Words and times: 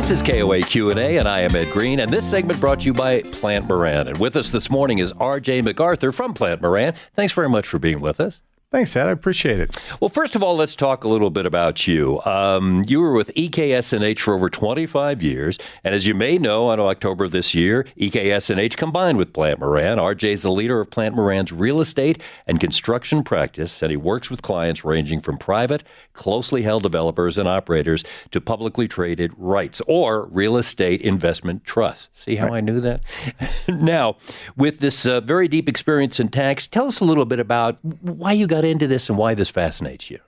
This 0.00 0.12
is 0.12 0.22
KOA 0.22 0.62
Q&A, 0.62 1.18
and 1.18 1.28
I 1.28 1.40
am 1.40 1.54
Ed 1.54 1.72
Green, 1.72 2.00
and 2.00 2.10
this 2.10 2.28
segment 2.28 2.58
brought 2.58 2.80
to 2.80 2.86
you 2.86 2.94
by 2.94 3.20
Plante 3.20 3.68
Moran. 3.68 4.08
And 4.08 4.16
with 4.16 4.34
us 4.34 4.50
this 4.50 4.70
morning 4.70 4.96
is 4.96 5.12
R.J. 5.12 5.60
MacArthur 5.60 6.10
from 6.10 6.32
Plante 6.32 6.62
Moran. 6.62 6.94
Thanks 7.12 7.34
very 7.34 7.50
much 7.50 7.66
for 7.66 7.78
being 7.78 8.00
with 8.00 8.18
us. 8.18 8.40
Thanks, 8.72 8.94
Ed. 8.94 9.08
I 9.08 9.10
appreciate 9.10 9.58
it. 9.58 9.76
Well, 9.98 10.08
first 10.08 10.36
of 10.36 10.44
all, 10.44 10.54
let's 10.54 10.76
talk 10.76 11.02
a 11.02 11.08
little 11.08 11.30
bit 11.30 11.44
about 11.44 11.88
you. 11.88 12.22
Um, 12.22 12.84
you 12.86 13.00
were 13.00 13.14
with 13.14 13.34
EKS&H 13.34 14.22
for 14.22 14.32
over 14.32 14.48
25 14.48 15.24
years, 15.24 15.58
and 15.82 15.92
as 15.92 16.06
you 16.06 16.14
may 16.14 16.38
know, 16.38 16.68
on 16.68 16.78
October 16.78 17.24
of 17.24 17.32
this 17.32 17.52
year, 17.52 17.84
EKS&H 17.98 18.76
combined 18.76 19.18
with 19.18 19.32
Plante 19.32 19.58
Moran. 19.58 19.98
RJ 19.98 20.30
is 20.30 20.42
the 20.42 20.52
leader 20.52 20.80
of 20.80 20.88
Plante 20.88 21.16
Moran's 21.16 21.50
real 21.50 21.80
estate 21.80 22.22
and 22.46 22.60
construction 22.60 23.24
practice, 23.24 23.82
and 23.82 23.90
he 23.90 23.96
works 23.96 24.30
with 24.30 24.42
clients 24.42 24.84
ranging 24.84 25.18
from 25.20 25.36
private, 25.36 25.82
closely 26.12 26.62
held 26.62 26.84
developers 26.84 27.38
and 27.38 27.48
operators 27.48 28.04
to 28.30 28.40
publicly 28.40 28.86
traded 28.86 29.32
rights 29.36 29.82
or 29.88 30.26
real 30.26 30.56
estate 30.56 31.00
investment 31.00 31.64
trusts. 31.64 32.20
See 32.20 32.36
how 32.36 32.46
right. 32.46 32.58
I 32.58 32.60
knew 32.60 32.80
that? 32.82 33.00
now, 33.68 34.14
with 34.56 34.78
this 34.78 35.06
uh, 35.06 35.20
very 35.22 35.48
deep 35.48 35.68
experience 35.68 36.20
in 36.20 36.28
tax, 36.28 36.68
tell 36.68 36.86
us 36.86 37.00
a 37.00 37.04
little 37.04 37.24
bit 37.24 37.40
about 37.40 37.84
why 37.84 38.30
you 38.30 38.46
got 38.46 38.59
got 38.60 38.68
into 38.68 38.86
this 38.86 39.08
and 39.08 39.18
why 39.18 39.34
this 39.34 39.50
fascinates 39.50 40.10
you? 40.10 40.20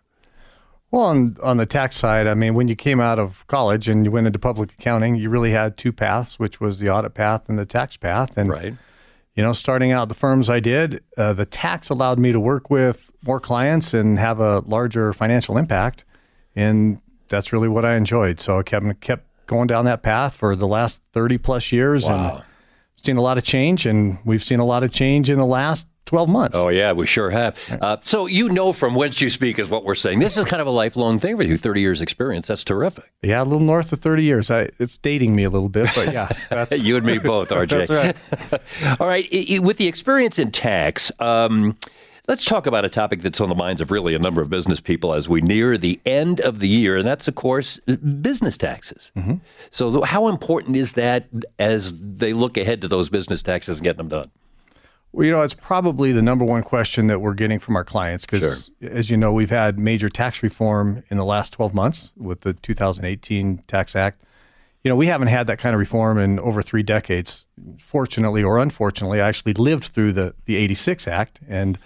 Well, 0.91 1.05
on, 1.05 1.37
on 1.43 1.57
the 1.57 1.67
tax 1.67 1.97
side, 1.97 2.27
I 2.27 2.35
mean, 2.35 2.55
when 2.55 2.69
you 2.69 2.77
came 2.77 3.01
out 3.01 3.19
of 3.19 3.47
college 3.47 3.89
and 3.89 4.05
you 4.05 4.11
went 4.11 4.27
into 4.27 4.39
public 4.39 4.73
accounting, 4.73 5.17
you 5.17 5.31
really 5.31 5.53
had 5.53 5.79
two 5.79 5.93
paths, 5.93 6.39
which 6.39 6.61
was 6.61 6.81
the 6.81 6.91
audit 6.91 7.15
path 7.15 7.49
and 7.49 7.59
the 7.59 7.65
tax 7.65 7.97
path. 7.97 8.37
And, 8.37 8.51
right. 8.51 8.75
you 9.35 9.43
know, 9.43 9.55
starting 9.55 9.91
out 9.91 10.11
the 10.11 10.15
firms 10.15 10.51
I 10.51 10.61
did, 10.61 11.03
uh, 11.17 11.33
the 11.33 11.47
tax 11.47 11.89
allowed 11.89 12.19
me 12.19 12.31
to 12.33 12.41
work 12.41 12.69
with 12.69 13.11
more 13.23 13.41
clients 13.41 13.95
and 13.95 14.19
have 14.19 14.39
a 14.39 14.61
larger 14.61 15.15
financial 15.15 15.57
impact. 15.57 16.05
And 16.55 17.01
that's 17.29 17.55
really 17.55 17.69
what 17.69 17.87
I 17.87 17.97
enjoyed. 17.97 18.39
So 18.39 18.59
I 18.59 18.63
kept, 18.63 19.01
kept 19.01 19.25
going 19.47 19.69
down 19.69 19.87
that 19.87 20.03
path 20.03 20.37
for 20.37 20.55
the 20.55 20.69
last 20.69 21.01
30 21.13 21.39
plus 21.39 21.73
years. 21.73 22.07
Wow. 22.07 22.35
And 22.37 22.45
seen 23.05 23.17
a 23.17 23.23
lot 23.23 23.39
of 23.39 23.45
change, 23.45 23.87
and 23.87 24.19
we've 24.25 24.43
seen 24.43 24.61
a 24.61 24.65
lot 24.65 24.83
of 24.83 24.93
change 24.93 25.31
in 25.31 25.39
the 25.39 25.47
last 25.47 25.87
12 26.07 26.29
months. 26.29 26.57
Oh, 26.57 26.69
yeah, 26.69 26.93
we 26.93 27.07
sure 27.07 27.31
have. 27.31 27.57
Uh, 27.71 27.97
so, 28.01 28.27
you 28.27 28.49
know 28.49 28.73
from 28.73 28.95
whence 28.95 29.21
you 29.21 29.31
speak, 29.31 29.59
is 29.59 29.71
what 29.71 29.85
we're 29.85 29.95
saying. 29.95 30.19
This 30.19 30.37
is 30.37 30.45
kind 30.45 30.61
of 30.61 30.67
a 30.67 30.71
lifelong 30.71 31.19
thing 31.19 31.37
for 31.37 31.43
you 31.43 31.57
30 31.57 31.81
years 31.81 32.01
experience. 32.01 32.49
That's 32.49 32.65
terrific. 32.65 33.11
Yeah, 33.23 33.43
a 33.43 33.45
little 33.45 33.61
north 33.61 33.93
of 33.93 34.01
30 34.01 34.23
years. 34.23 34.51
I, 34.51 34.69
it's 34.79 34.99
dating 34.99 35.35
me 35.35 35.45
a 35.45 35.51
little 35.51 35.69
bit, 35.69 35.91
but 35.95 36.13
yes. 36.13 36.49
That's... 36.51 36.83
you 36.83 36.97
and 36.97 37.07
me 37.07 37.19
both, 37.19 37.49
RJ. 37.49 37.87
that's 37.87 37.91
right. 38.53 39.01
All 39.01 39.07
right. 39.07 39.27
With 39.63 39.79
the 39.79 39.89
experience 39.89 40.39
in 40.39 40.51
tax, 40.51 41.11
um, 41.19 41.79
Let's 42.29 42.45
talk 42.45 42.67
about 42.67 42.85
a 42.85 42.89
topic 42.89 43.21
that's 43.21 43.41
on 43.41 43.49
the 43.49 43.55
minds 43.57 43.81
of 43.81 43.91
really 43.91 44.15
a 44.15 44.19
number 44.19 44.41
of 44.41 44.49
business 44.49 44.81
people 44.81 45.13
as 45.13 45.29
we 45.29 45.41
near 45.41 45.77
the 45.77 46.01
end 46.07 46.41
of 46.41 46.61
the 46.61 46.69
year, 46.69 46.97
and 46.97 47.07
that's, 47.07 47.27
of 47.27 47.35
course, 47.35 47.79
business 47.79 48.57
taxes. 48.57 49.11
Mm-hmm. 49.17 49.35
So, 49.71 50.03
how 50.03 50.29
important 50.29 50.77
is 50.77 50.95
that 50.95 51.27
as 51.59 51.99
they 52.01 52.33
look 52.33 52.57
ahead 52.57 52.81
to 52.83 52.89
those 52.89 53.09
business 53.09 53.43
taxes 53.43 53.79
and 53.79 53.85
getting 53.85 53.99
them 53.99 54.09
done? 54.09 54.31
Well, 55.11 55.27
you 55.27 55.33
know, 55.33 55.43
it's 55.43 55.55
probably 55.55 56.13
the 56.13 56.23
number 56.23 56.45
one 56.45 56.63
question 56.63 57.09
that 57.09 57.21
we're 57.21 57.35
getting 57.35 57.59
from 57.59 57.75
our 57.75 57.85
clients 57.85 58.25
because, 58.25 58.71
sure. 58.81 58.91
as 58.91 59.11
you 59.11 59.17
know, 59.17 59.33
we've 59.33 59.51
had 59.51 59.79
major 59.79 60.09
tax 60.09 60.45
reform 60.45 61.03
in 61.11 61.17
the 61.17 61.25
last 61.25 61.53
12 61.53 61.75
months 61.75 62.13
with 62.17 62.43
the 62.43 62.55
2018 62.55 63.65
Tax 63.67 63.97
Act. 63.97 64.23
You 64.85 64.89
know, 64.89 64.97
we 64.97 65.09
haven't 65.09 65.29
had 65.29 65.49
that 65.49 65.59
kind 65.59 65.75
of 65.75 65.81
reform 65.81 66.19
in 66.19 66.39
over 66.39 66.63
three 66.63 66.83
decades. 66.83 67.47
Fortunately 67.79 68.43
or 68.43 68.59
unfortunately, 68.59 69.21
I 69.21 69.29
actually 69.29 69.55
lived 69.55 69.85
through 69.85 70.13
the, 70.13 70.35
the 70.47 70.57
86 70.57 71.07
Act 71.07 71.41
and 71.47 71.79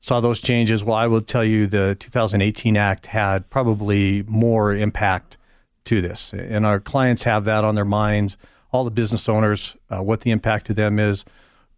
saw 0.00 0.20
those 0.20 0.40
changes. 0.40 0.82
Well, 0.82 0.96
I 0.96 1.06
will 1.06 1.20
tell 1.20 1.44
you 1.44 1.66
the 1.66 1.96
2018 2.00 2.76
Act 2.76 3.06
had 3.06 3.48
probably 3.50 4.24
more 4.26 4.74
impact 4.74 5.36
to 5.84 6.00
this. 6.00 6.32
And 6.32 6.66
our 6.66 6.80
clients 6.80 7.24
have 7.24 7.44
that 7.44 7.64
on 7.64 7.74
their 7.74 7.84
minds, 7.84 8.36
all 8.72 8.84
the 8.84 8.90
business 8.90 9.28
owners, 9.28 9.76
uh, 9.90 10.02
what 10.02 10.22
the 10.22 10.30
impact 10.30 10.66
to 10.66 10.74
them 10.74 10.98
is 10.98 11.24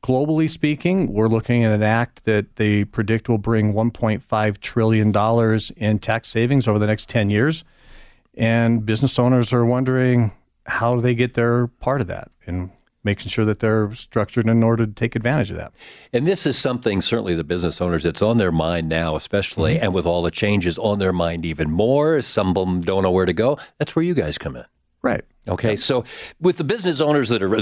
globally 0.02 0.50
speaking, 0.50 1.12
we're 1.12 1.28
looking 1.28 1.64
at 1.64 1.72
an 1.72 1.82
act 1.82 2.24
that 2.24 2.56
they 2.56 2.84
predict 2.84 3.28
will 3.28 3.38
bring 3.38 3.72
$1.5 3.72 4.60
trillion 4.60 5.12
in 5.76 5.98
tax 5.98 6.28
savings 6.28 6.66
over 6.66 6.78
the 6.78 6.86
next 6.86 7.08
10 7.08 7.30
years. 7.30 7.64
And 8.34 8.84
business 8.84 9.18
owners 9.18 9.52
are 9.52 9.64
wondering 9.64 10.32
how 10.66 10.96
do 10.96 11.00
they 11.00 11.14
get 11.14 11.34
their 11.34 11.66
part 11.66 12.00
of 12.00 12.06
that 12.08 12.30
and 12.46 12.70
making 13.04 13.28
sure 13.28 13.44
that 13.44 13.60
they're 13.60 13.94
structured 13.94 14.48
in 14.48 14.62
order 14.62 14.86
to 14.86 14.92
take 14.92 15.16
advantage 15.16 15.50
of 15.50 15.56
that. 15.56 15.72
And 16.12 16.26
this 16.26 16.46
is 16.46 16.56
something, 16.56 17.00
certainly, 17.00 17.34
the 17.34 17.44
business 17.44 17.80
owners, 17.80 18.04
it's 18.04 18.22
on 18.22 18.38
their 18.38 18.52
mind 18.52 18.88
now, 18.88 19.16
especially, 19.16 19.74
mm-hmm. 19.74 19.84
and 19.84 19.94
with 19.94 20.06
all 20.06 20.22
the 20.22 20.30
changes 20.30 20.78
on 20.78 20.98
their 20.98 21.12
mind 21.12 21.44
even 21.44 21.70
more. 21.70 22.20
Some 22.20 22.48
of 22.48 22.54
them 22.54 22.80
don't 22.80 23.02
know 23.02 23.10
where 23.10 23.26
to 23.26 23.32
go. 23.32 23.58
That's 23.78 23.96
where 23.96 24.04
you 24.04 24.14
guys 24.14 24.38
come 24.38 24.56
in. 24.56 24.64
Right. 25.02 25.24
Okay, 25.48 25.70
yep. 25.70 25.78
so 25.80 26.04
with 26.40 26.58
the 26.58 26.62
business 26.62 27.00
owners 27.00 27.28
that 27.30 27.42
are 27.42 27.52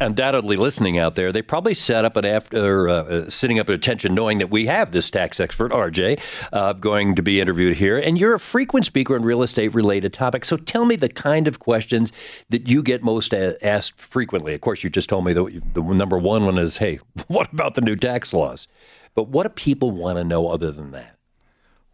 undoubtedly 0.00 0.56
listening 0.56 0.98
out 0.98 1.16
there, 1.16 1.32
they 1.32 1.42
probably 1.42 1.74
set 1.74 2.06
up 2.06 2.16
an 2.16 2.24
after 2.24 2.88
uh, 2.88 2.92
uh, 2.94 3.28
sitting 3.28 3.58
up 3.58 3.68
at 3.68 3.74
attention, 3.74 4.14
knowing 4.14 4.38
that 4.38 4.48
we 4.48 4.64
have 4.64 4.90
this 4.90 5.10
tax 5.10 5.38
expert 5.38 5.70
RJ 5.70 6.18
uh, 6.54 6.72
going 6.72 7.14
to 7.16 7.22
be 7.22 7.38
interviewed 7.38 7.76
here, 7.76 7.98
and 7.98 8.16
you're 8.16 8.32
a 8.32 8.40
frequent 8.40 8.86
speaker 8.86 9.14
on 9.16 9.22
real 9.22 9.42
estate 9.42 9.74
related 9.74 10.14
topics. 10.14 10.48
So 10.48 10.56
tell 10.56 10.86
me 10.86 10.96
the 10.96 11.10
kind 11.10 11.46
of 11.46 11.58
questions 11.58 12.10
that 12.48 12.70
you 12.70 12.82
get 12.82 13.02
most 13.02 13.34
asked 13.34 14.00
frequently. 14.00 14.54
Of 14.54 14.62
course, 14.62 14.82
you 14.82 14.88
just 14.88 15.10
told 15.10 15.26
me 15.26 15.34
the, 15.34 15.60
the 15.74 15.82
number 15.82 16.16
one 16.16 16.46
one 16.46 16.56
is, 16.56 16.78
"Hey, 16.78 17.00
what 17.26 17.52
about 17.52 17.74
the 17.74 17.82
new 17.82 17.96
tax 17.96 18.32
laws?" 18.32 18.66
But 19.14 19.28
what 19.28 19.42
do 19.42 19.50
people 19.50 19.90
want 19.90 20.16
to 20.16 20.24
know 20.24 20.48
other 20.48 20.72
than 20.72 20.92
that? 20.92 21.19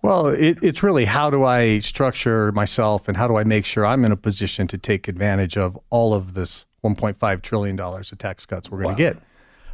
Well, 0.03 0.29
it, 0.29 0.59
it's 0.63 0.83
really 0.83 1.07
how 1.07 1.31
do 1.31 1.45
I 1.45 1.81
structure 1.81 2.53
myself 2.53 3.09
and 3.09 3.17
how 3.17 3.27
do 3.27 3.37
I 3.37 3.45
make 3.45 3.65
sure 3.65 3.85
I'm 3.85 4.05
in 4.05 4.13
a 4.13 4.17
position 4.17 4.67
to 4.69 4.79
take 4.79 5.09
advantage 5.09 5.57
of 5.57 5.79
all 5.91 6.15
of 6.15 6.35
this 6.35 6.67
1.5 6.85 7.43
trillion 7.43 7.77
dollars 7.77 8.13
of 8.13 8.19
tax 8.19 8.47
cuts 8.47 8.71
we're 8.71 8.83
going 8.83 8.97
to 8.97 9.03
wow. 9.03 9.11
get. 9.11 9.23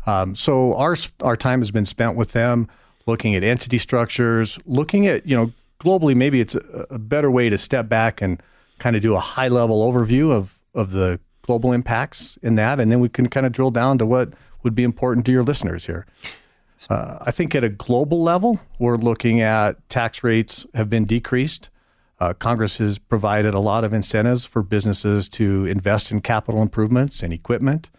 Um, 0.06 0.34
so 0.34 0.75
our 0.75 0.97
our 1.22 1.37
time 1.37 1.60
has 1.60 1.71
been 1.71 1.84
spent 1.84 2.16
with 2.16 2.33
them, 2.33 2.69
looking 3.06 3.34
at 3.34 3.44
entity 3.44 3.78
structures, 3.78 4.59
looking 4.65 5.06
at 5.06 5.27
you 5.27 5.37
know 5.37 5.53
globally 5.81 6.15
maybe 6.15 6.41
it's 6.41 6.54
a, 6.54 6.87
a 6.91 6.99
better 6.99 7.31
way 7.31 7.49
to 7.49 7.59
step 7.59 7.89
back 7.89 8.22
and 8.22 8.43
kind 8.78 8.97
of 8.97 9.03
do 9.03 9.15
a 9.15 9.21
high 9.21 9.49
level 9.49 9.91
overview 9.91 10.33
of 10.33 10.59
of 10.75 10.91
the 10.93 11.21
global 11.43 11.72
impacts 11.72 12.39
in 12.43 12.54
that, 12.54 12.81
and 12.81 12.91
then 12.91 13.00
we 13.00 13.09
can 13.09 13.28
kind 13.28 13.47
of 13.47 13.53
drill 13.53 13.71
down 13.71 13.99
to 13.99 14.06
what 14.06 14.33
would 14.62 14.75
be 14.75 14.84
important 14.84 15.27
to 15.27 15.33
your 15.33 15.43
listeners 15.43 15.87
here. 15.87 16.06
Uh, 16.91 17.19
I 17.20 17.31
think 17.31 17.54
at 17.54 17.65
a 17.65 17.69
global 17.69 18.22
level, 18.22 18.60
we're 18.78 18.97
looking 18.97 19.41
at 19.41 19.88
tax 19.88 20.25
rates 20.25 20.66
have 20.75 20.88
been 20.88 21.04
decreased. 21.04 21.70
Uh, 22.20 22.32
Congress 22.34 22.78
has 22.78 22.98
provided 22.98 23.54
a 23.54 23.59
lot 23.59 23.84
of 23.84 23.93
incentives 23.93 24.44
for 24.44 24.62
businesses 24.62 25.28
to 25.31 25.66
invest 25.66 26.12
in 26.12 26.21
capital 26.21 26.62
improvements 26.62 27.22
and 27.22 27.32
equipment. 27.32 27.91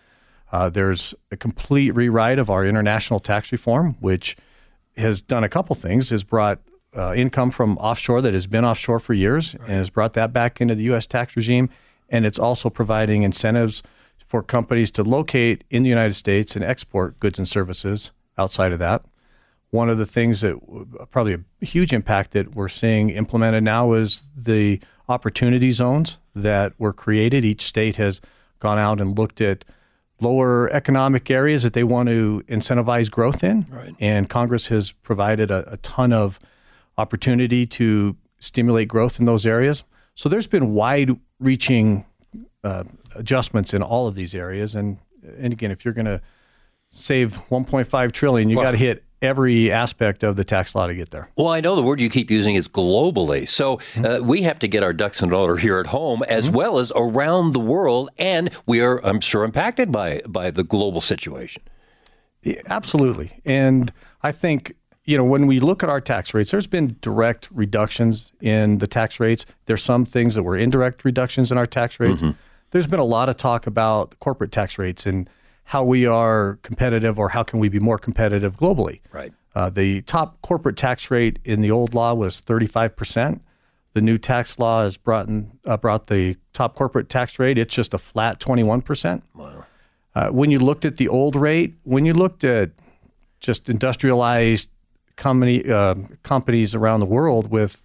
Uh, 0.52 0.70
there's 0.70 1.14
a 1.32 1.38
complete 1.38 1.92
rewrite 1.92 2.40
of 2.40 2.50
our 2.50 2.66
international 2.66 3.20
tax 3.20 3.52
reform, 3.52 3.98
which 4.00 4.38
has 4.96 5.22
done 5.22 5.44
a 5.44 5.50
couple 5.50 5.76
things: 5.76 6.10
has 6.10 6.24
brought 6.24 6.60
uh, 6.96 7.14
income 7.16 7.52
from 7.52 7.78
offshore 7.80 8.22
that 8.22 8.34
has 8.34 8.48
been 8.48 8.64
offshore 8.64 9.00
for 9.00 9.14
years 9.14 9.56
right. 9.56 9.70
and 9.70 9.78
has 9.78 9.90
brought 9.90 10.14
that 10.14 10.32
back 10.32 10.62
into 10.62 10.76
the 10.76 10.84
U.S. 10.84 11.08
tax 11.08 11.36
regime, 11.36 11.70
and 12.08 12.26
it's 12.26 12.40
also 12.40 12.70
providing 12.70 13.24
incentives 13.24 13.84
for 14.26 14.42
companies 14.42 14.90
to 14.92 15.04
locate 15.04 15.64
in 15.70 15.84
the 15.84 15.90
United 15.90 16.14
States 16.14 16.56
and 16.56 16.64
export 16.64 17.20
goods 17.20 17.38
and 17.38 17.48
services 17.48 18.12
outside 18.38 18.72
of 18.72 18.80
that. 18.80 19.04
One 19.70 19.90
of 19.90 19.98
the 19.98 20.06
things 20.06 20.42
that 20.42 20.60
probably 21.12 21.34
a 21.34 21.66
huge 21.66 21.94
impact 21.94 22.32
that 22.32 22.56
we're 22.56 22.68
seeing 22.68 23.10
implemented 23.10 23.64
now 23.64 23.94
is 23.94 24.22
the 24.36 24.80
opportunity 25.10 25.72
zones 25.72 26.20
that 26.36 26.74
were 26.78 26.94
created. 26.94 27.44
Each 27.44 27.64
state 27.64 27.96
has 27.96 28.22
gone 28.60 28.80
out 28.80 29.02
and 29.02 29.18
looked 29.18 29.42
at 29.42 29.66
lower 30.22 30.70
economic 30.72 31.30
areas 31.30 31.64
that 31.64 31.74
they 31.74 31.84
want 31.84 32.08
to 32.10 32.44
incentivize 32.48 33.10
growth 33.10 33.44
in. 33.44 33.66
Right. 33.70 33.96
And 34.00 34.30
Congress 34.30 34.68
has 34.68 34.92
provided 34.92 35.52
a, 35.52 35.74
a 35.74 35.78
ton 35.78 36.14
of 36.14 36.40
opportunity 36.98 37.66
to 37.66 38.16
stimulate 38.40 38.88
growth 38.88 39.20
in 39.20 39.26
those 39.26 39.46
areas. 39.46 39.84
So 40.16 40.30
there's 40.30 40.48
been 40.48 40.74
wide 40.74 41.20
reaching 41.40 42.06
uh, 42.64 42.84
adjustments 43.16 43.74
in 43.74 43.82
all 43.82 44.08
of 44.08 44.16
these 44.16 44.36
areas. 44.36 44.76
And, 44.76 45.00
and 45.38 45.52
again, 45.52 45.72
if 45.72 45.84
you're 45.84 45.94
going 45.94 46.06
to 46.06 46.22
save 46.94 47.40
1.5 47.50 48.12
trillion, 48.12 48.50
you 48.50 48.58
well, 48.58 48.66
got 48.66 48.72
to 48.72 48.78
hit 48.78 49.04
every 49.22 49.72
aspect 49.72 50.22
of 50.22 50.36
the 50.36 50.44
tax 50.44 50.76
law 50.76 50.86
to 50.86 50.94
get 50.94 51.10
there. 51.10 51.30
Well, 51.36 51.48
I 51.48 51.62
know 51.62 51.76
the 51.76 51.82
word 51.82 52.00
you 52.00 52.10
keep 52.10 52.30
using 52.30 52.56
is 52.56 52.68
globally. 52.68 53.48
So 53.48 53.80
uh, 54.04 54.20
we 54.22 54.44
have 54.44 54.60
to 54.60 54.68
get 54.68 54.84
our 54.84 54.94
ducks 54.94 55.22
in 55.22 55.32
order 55.32 55.58
here 55.58 55.80
at 55.80 55.88
home 55.88 56.24
as 56.28 56.48
mm-hmm. 56.48 56.58
well 56.58 56.78
as 56.78 56.92
around 56.96 57.54
the 57.54 57.60
world. 57.60 58.10
And 58.18 58.52
we 58.66 58.82
are, 58.82 59.04
I'm 59.06 59.22
sure, 59.22 59.44
impacted 59.44 59.92
by, 59.92 60.22
by 60.28 60.52
the 60.52 60.64
global 60.64 61.02
situation. 61.02 61.64
Yeah, 62.44 62.62
absolutely. 62.68 63.40
And 63.46 63.92
I 64.22 64.34
think, 64.34 64.76
you 65.06 65.18
know, 65.18 65.24
when 65.24 65.48
we 65.48 65.62
look 65.62 65.84
at 65.84 65.90
our 65.90 66.02
tax 66.02 66.34
rates, 66.34 66.52
there's 66.52 66.68
been 66.68 66.98
direct 67.02 67.48
reductions 67.50 68.34
in 68.42 68.80
the 68.80 68.88
tax 68.88 69.20
rates. 69.20 69.46
There's 69.66 69.82
some 69.82 70.06
things 70.06 70.36
that 70.36 70.44
were 70.44 70.58
indirect 70.58 71.06
reductions 71.06 71.52
in 71.52 71.58
our 71.58 71.66
tax 71.66 72.00
rates. 72.00 72.22
Mm-hmm. 72.22 72.38
There's 72.72 72.88
been 72.88 73.00
a 73.00 73.06
lot 73.06 73.30
of 73.30 73.38
talk 73.38 73.68
about 73.68 74.20
corporate 74.20 74.52
tax 74.52 74.78
rates 74.78 75.06
and 75.06 75.30
how 75.66 75.84
we 75.84 76.06
are 76.06 76.60
competitive 76.62 77.18
or 77.18 77.30
how 77.30 77.44
can 77.44 77.60
we 77.60 77.70
be 77.70 77.80
more 77.80 77.98
competitive 77.98 78.58
globally. 78.58 79.00
Right. 79.12 79.34
Uh, 79.56 79.70
the 79.70 80.02
top 80.02 80.42
corporate 80.42 80.78
tax 80.78 81.12
rate 81.12 81.40
in 81.44 81.62
the 81.62 81.72
old 81.72 81.94
law 81.94 82.14
was 82.14 82.42
35%. 82.42 83.40
The 83.94 84.02
new 84.02 84.18
tax 84.18 84.58
law 84.58 84.84
has 84.84 84.98
brought, 84.98 85.28
in, 85.28 85.52
uh, 85.66 85.78
brought 85.78 86.08
the 86.08 86.38
top 86.52 86.76
corporate 86.76 87.10
tax 87.10 87.38
rate, 87.38 87.58
it's 87.58 87.74
just 87.74 87.94
a 87.94 88.00
flat 88.00 88.40
21%. 88.40 89.22
Wow. 89.36 89.66
Uh, 90.16 90.30
when 90.30 90.52
you 90.52 90.60
looked 90.60 90.86
at 90.86 90.98
the 90.98 91.08
old 91.08 91.36
rate, 91.36 91.76
when 91.84 92.06
you 92.06 92.14
looked 92.14 92.44
at 92.44 92.72
just 93.40 93.70
industrialized 93.70 94.70
company, 95.16 95.70
uh, 95.70 95.96
companies 96.24 96.74
around 96.74 97.00
the 97.00 97.06
world 97.06 97.52
with, 97.52 97.82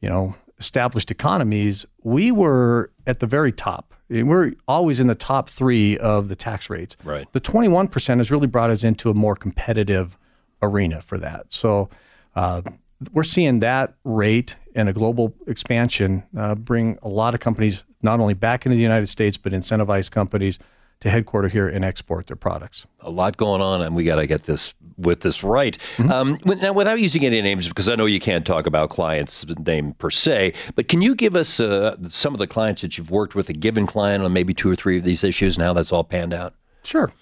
you 0.00 0.08
know, 0.08 0.34
established 0.58 1.10
economies, 1.10 1.86
we 2.02 2.30
were 2.30 2.90
at 3.06 3.20
the 3.20 3.26
very 3.26 3.52
top. 3.52 3.94
We're 4.08 4.54
always 4.66 5.00
in 5.00 5.06
the 5.06 5.14
top 5.14 5.50
three 5.50 5.98
of 5.98 6.28
the 6.28 6.36
tax 6.36 6.70
rates. 6.70 6.96
Right. 7.04 7.30
The 7.32 7.40
21% 7.40 8.18
has 8.18 8.30
really 8.30 8.46
brought 8.46 8.70
us 8.70 8.82
into 8.82 9.10
a 9.10 9.14
more 9.14 9.36
competitive 9.36 10.16
arena 10.62 11.00
for 11.00 11.18
that. 11.18 11.52
So 11.52 11.90
uh, 12.34 12.62
we're 13.12 13.22
seeing 13.22 13.60
that 13.60 13.94
rate 14.04 14.56
and 14.74 14.88
a 14.88 14.92
global 14.92 15.34
expansion 15.46 16.24
uh, 16.36 16.54
bring 16.54 16.98
a 17.02 17.08
lot 17.08 17.34
of 17.34 17.40
companies 17.40 17.84
not 18.02 18.20
only 18.20 18.34
back 18.34 18.64
into 18.64 18.76
the 18.76 18.82
United 18.82 19.06
States, 19.06 19.36
but 19.36 19.52
incentivize 19.52 20.10
companies 20.10 20.58
to 21.00 21.10
headquarter 21.10 21.48
here 21.48 21.68
and 21.68 21.84
export 21.84 22.26
their 22.26 22.36
products. 22.36 22.86
A 23.00 23.10
lot 23.10 23.36
going 23.36 23.60
on, 23.60 23.82
and 23.82 23.94
we 23.94 24.04
got 24.04 24.16
to 24.16 24.26
get 24.26 24.44
this 24.44 24.74
with 24.96 25.20
this 25.20 25.44
right. 25.44 25.78
Mm-hmm. 25.96 26.10
Um, 26.10 26.38
now, 26.44 26.72
without 26.72 26.98
using 26.98 27.24
any 27.24 27.40
names, 27.40 27.68
because 27.68 27.88
I 27.88 27.94
know 27.94 28.06
you 28.06 28.18
can't 28.18 28.44
talk 28.44 28.66
about 28.66 28.90
clients' 28.90 29.46
name 29.60 29.92
per 29.92 30.10
se, 30.10 30.54
but 30.74 30.88
can 30.88 31.00
you 31.00 31.14
give 31.14 31.36
us 31.36 31.60
uh, 31.60 31.96
some 32.08 32.34
of 32.34 32.38
the 32.38 32.48
clients 32.48 32.82
that 32.82 32.98
you've 32.98 33.10
worked 33.10 33.34
with, 33.34 33.48
a 33.48 33.52
given 33.52 33.86
client 33.86 34.24
on 34.24 34.32
maybe 34.32 34.52
two 34.52 34.70
or 34.70 34.74
three 34.74 34.98
of 34.98 35.04
these 35.04 35.22
issues, 35.22 35.56
and 35.56 35.64
how 35.64 35.72
that's 35.72 35.92
all 35.92 36.04
panned 36.04 36.34
out? 36.34 36.54
Sure. 36.82 37.12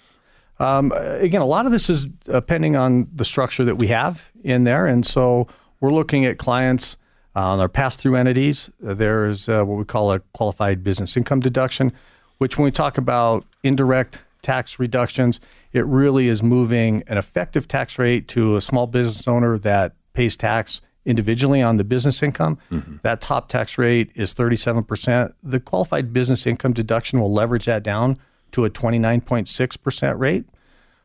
Um, 0.59 0.91
again, 0.95 1.41
a 1.41 1.45
lot 1.45 1.67
of 1.67 1.71
this 1.71 1.87
is 1.87 2.05
depending 2.05 2.75
on 2.75 3.07
the 3.13 3.25
structure 3.25 3.63
that 3.63 3.75
we 3.75 3.87
have 3.87 4.31
in 4.43 4.63
there, 4.63 4.87
and 4.87 5.05
so 5.05 5.47
we're 5.79 5.93
looking 5.93 6.25
at 6.25 6.39
clients 6.39 6.97
uh, 7.35 7.41
on 7.41 7.59
our 7.59 7.69
pass-through 7.69 8.15
entities. 8.15 8.71
There's 8.79 9.47
uh, 9.47 9.63
what 9.63 9.77
we 9.77 9.85
call 9.85 10.11
a 10.11 10.19
qualified 10.33 10.83
business 10.83 11.15
income 11.15 11.41
deduction 11.41 11.93
which 12.37 12.57
when 12.57 12.65
we 12.65 12.71
talk 12.71 12.97
about 12.97 13.45
indirect 13.63 14.23
tax 14.41 14.79
reductions, 14.79 15.39
it 15.73 15.85
really 15.85 16.27
is 16.27 16.41
moving 16.41 17.03
an 17.07 17.17
effective 17.17 17.67
tax 17.67 17.99
rate 17.99 18.27
to 18.29 18.55
a 18.55 18.61
small 18.61 18.87
business 18.87 19.27
owner 19.27 19.57
that 19.59 19.93
pays 20.13 20.37
tax 20.37 20.81
individually 21.05 21.61
on 21.61 21.77
the 21.77 21.83
business 21.83 22.21
income. 22.21 22.57
Mm-hmm. 22.71 22.97
That 23.01 23.21
top 23.21 23.47
tax 23.47 23.77
rate 23.77 24.11
is 24.13 24.33
37%. 24.33 25.33
The 25.41 25.59
qualified 25.59 26.13
business 26.13 26.45
income 26.45 26.73
deduction 26.73 27.19
will 27.19 27.31
leverage 27.31 27.65
that 27.65 27.81
down 27.81 28.17
to 28.51 28.65
a 28.65 28.69
29.6% 28.69 30.19
rate. 30.19 30.45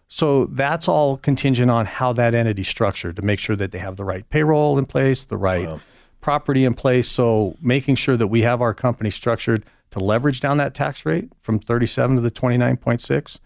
So 0.09 0.47
that's 0.47 0.89
all 0.89 1.17
contingent 1.17 1.71
on 1.71 1.87
how 1.87 2.13
that 2.15 2.35
entity 2.35 2.65
structured 2.65 3.17
to 3.17 3.23
make 3.23 3.39
sure 3.39 3.57
that 3.57 3.71
they 3.71 3.79
have 3.79 3.97
the 3.97 4.05
right 4.05 4.29
payroll 4.29 4.77
in 4.77 4.85
place, 4.85 5.25
the 5.25 5.39
right 5.39 5.67
wow. 5.67 5.81
property 6.21 6.65
in 6.65 6.75
place. 6.75 7.09
So 7.09 7.57
making 7.63 7.95
sure 7.95 8.17
that 8.17 8.27
we 8.27 8.43
have 8.43 8.61
our 8.61 8.75
company 8.75 9.09
structured 9.09 9.65
to 9.93 10.01
leverage 10.01 10.41
down 10.41 10.59
that 10.59 10.75
tax 10.75 11.07
rate 11.07 11.31
from 11.41 11.59
37 11.59 12.17
to 12.17 12.23
the 12.23 12.31
29.6. 12.31 13.41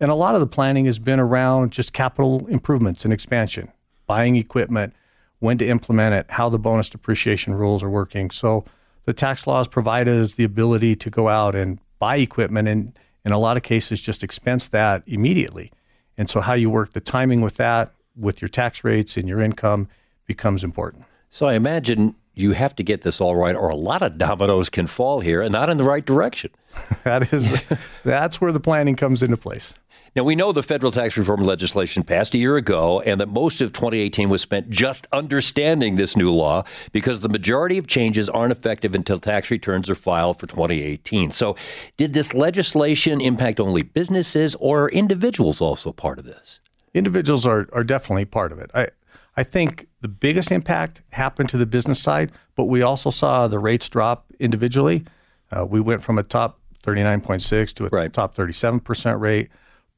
And 0.00 0.10
a 0.10 0.14
lot 0.14 0.34
of 0.34 0.40
the 0.40 0.46
planning 0.46 0.86
has 0.86 0.98
been 0.98 1.20
around 1.20 1.72
just 1.72 1.92
capital 1.92 2.46
improvements 2.48 3.04
and 3.04 3.14
expansion, 3.14 3.70
buying 4.06 4.36
equipment, 4.36 4.94
when 5.38 5.58
to 5.58 5.66
implement 5.66 6.14
it, 6.14 6.26
how 6.30 6.48
the 6.48 6.58
bonus 6.58 6.88
depreciation 6.88 7.54
rules 7.54 7.82
are 7.82 7.90
working. 7.90 8.30
So 8.30 8.64
the 9.04 9.12
tax 9.12 9.46
laws 9.46 9.68
provide 9.68 10.08
us 10.08 10.34
the 10.34 10.44
ability 10.44 10.96
to 10.96 11.10
go 11.10 11.28
out 11.28 11.54
and 11.54 11.78
buy 11.98 12.16
equipment 12.16 12.68
and 12.68 12.98
in 13.24 13.32
a 13.32 13.38
lot 13.38 13.56
of 13.56 13.62
cases 13.62 14.00
just 14.00 14.24
expense 14.24 14.68
that 14.68 15.02
immediately. 15.06 15.72
And 16.18 16.28
so 16.28 16.40
how 16.40 16.54
you 16.54 16.70
work 16.70 16.92
the 16.92 17.00
timing 17.00 17.40
with 17.40 17.56
that 17.56 17.92
with 18.16 18.42
your 18.42 18.48
tax 18.48 18.84
rates 18.84 19.16
and 19.16 19.28
your 19.28 19.40
income 19.40 19.88
becomes 20.26 20.64
important. 20.64 21.04
So 21.28 21.46
I 21.46 21.54
imagine 21.54 22.14
you 22.34 22.52
have 22.52 22.74
to 22.76 22.82
get 22.82 23.02
this 23.02 23.20
all 23.20 23.36
right, 23.36 23.54
or 23.54 23.68
a 23.68 23.76
lot 23.76 24.02
of 24.02 24.18
dominoes 24.18 24.68
can 24.68 24.86
fall 24.86 25.20
here 25.20 25.42
and 25.42 25.52
not 25.52 25.68
in 25.68 25.76
the 25.76 25.84
right 25.84 26.04
direction. 26.04 26.50
that 27.04 27.32
is, 27.32 27.52
that's 28.04 28.40
where 28.40 28.52
the 28.52 28.60
planning 28.60 28.96
comes 28.96 29.22
into 29.22 29.36
place. 29.36 29.74
Now, 30.14 30.24
we 30.24 30.36
know 30.36 30.52
the 30.52 30.62
federal 30.62 30.92
tax 30.92 31.16
reform 31.16 31.42
legislation 31.42 32.02
passed 32.02 32.34
a 32.34 32.38
year 32.38 32.58
ago, 32.58 33.00
and 33.00 33.18
that 33.18 33.28
most 33.28 33.62
of 33.62 33.72
2018 33.72 34.28
was 34.28 34.42
spent 34.42 34.68
just 34.68 35.06
understanding 35.10 35.96
this 35.96 36.18
new 36.18 36.30
law 36.30 36.64
because 36.92 37.20
the 37.20 37.30
majority 37.30 37.78
of 37.78 37.86
changes 37.86 38.28
aren't 38.28 38.52
effective 38.52 38.94
until 38.94 39.18
tax 39.18 39.50
returns 39.50 39.88
are 39.88 39.94
filed 39.94 40.38
for 40.38 40.46
2018. 40.46 41.30
So, 41.30 41.56
did 41.96 42.12
this 42.12 42.34
legislation 42.34 43.22
impact 43.22 43.58
only 43.58 43.82
businesses 43.82 44.54
or 44.56 44.84
are 44.84 44.90
individuals 44.90 45.62
also 45.62 45.92
part 45.92 46.18
of 46.18 46.26
this? 46.26 46.60
Individuals 46.92 47.46
are, 47.46 47.66
are 47.72 47.84
definitely 47.84 48.26
part 48.26 48.52
of 48.52 48.58
it. 48.58 48.70
I, 48.74 48.88
I 49.36 49.42
think 49.42 49.88
the 50.00 50.08
biggest 50.08 50.52
impact 50.52 51.02
happened 51.10 51.48
to 51.50 51.56
the 51.56 51.66
business 51.66 52.00
side, 52.00 52.32
but 52.54 52.64
we 52.64 52.82
also 52.82 53.10
saw 53.10 53.48
the 53.48 53.58
rates 53.58 53.88
drop 53.88 54.26
individually. 54.38 55.04
Uh, 55.50 55.64
we 55.64 55.80
went 55.80 56.02
from 56.02 56.18
a 56.18 56.22
top 56.22 56.60
39.6 56.82 57.72
to 57.74 57.86
a 57.86 57.88
right. 57.88 58.12
top 58.12 58.34
37% 58.34 59.20
rate. 59.20 59.48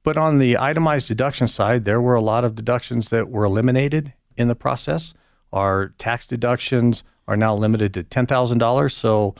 But 0.02 0.16
on 0.16 0.38
the 0.38 0.58
itemized 0.58 1.08
deduction 1.08 1.48
side, 1.48 1.84
there 1.84 2.00
were 2.00 2.14
a 2.14 2.20
lot 2.20 2.44
of 2.44 2.54
deductions 2.54 3.08
that 3.08 3.30
were 3.30 3.44
eliminated 3.44 4.12
in 4.36 4.48
the 4.48 4.54
process. 4.54 5.14
Our 5.52 5.88
tax 5.98 6.26
deductions 6.26 7.02
are 7.26 7.36
now 7.36 7.54
limited 7.54 7.94
to 7.94 8.04
$10,000. 8.04 8.92
So 8.92 9.34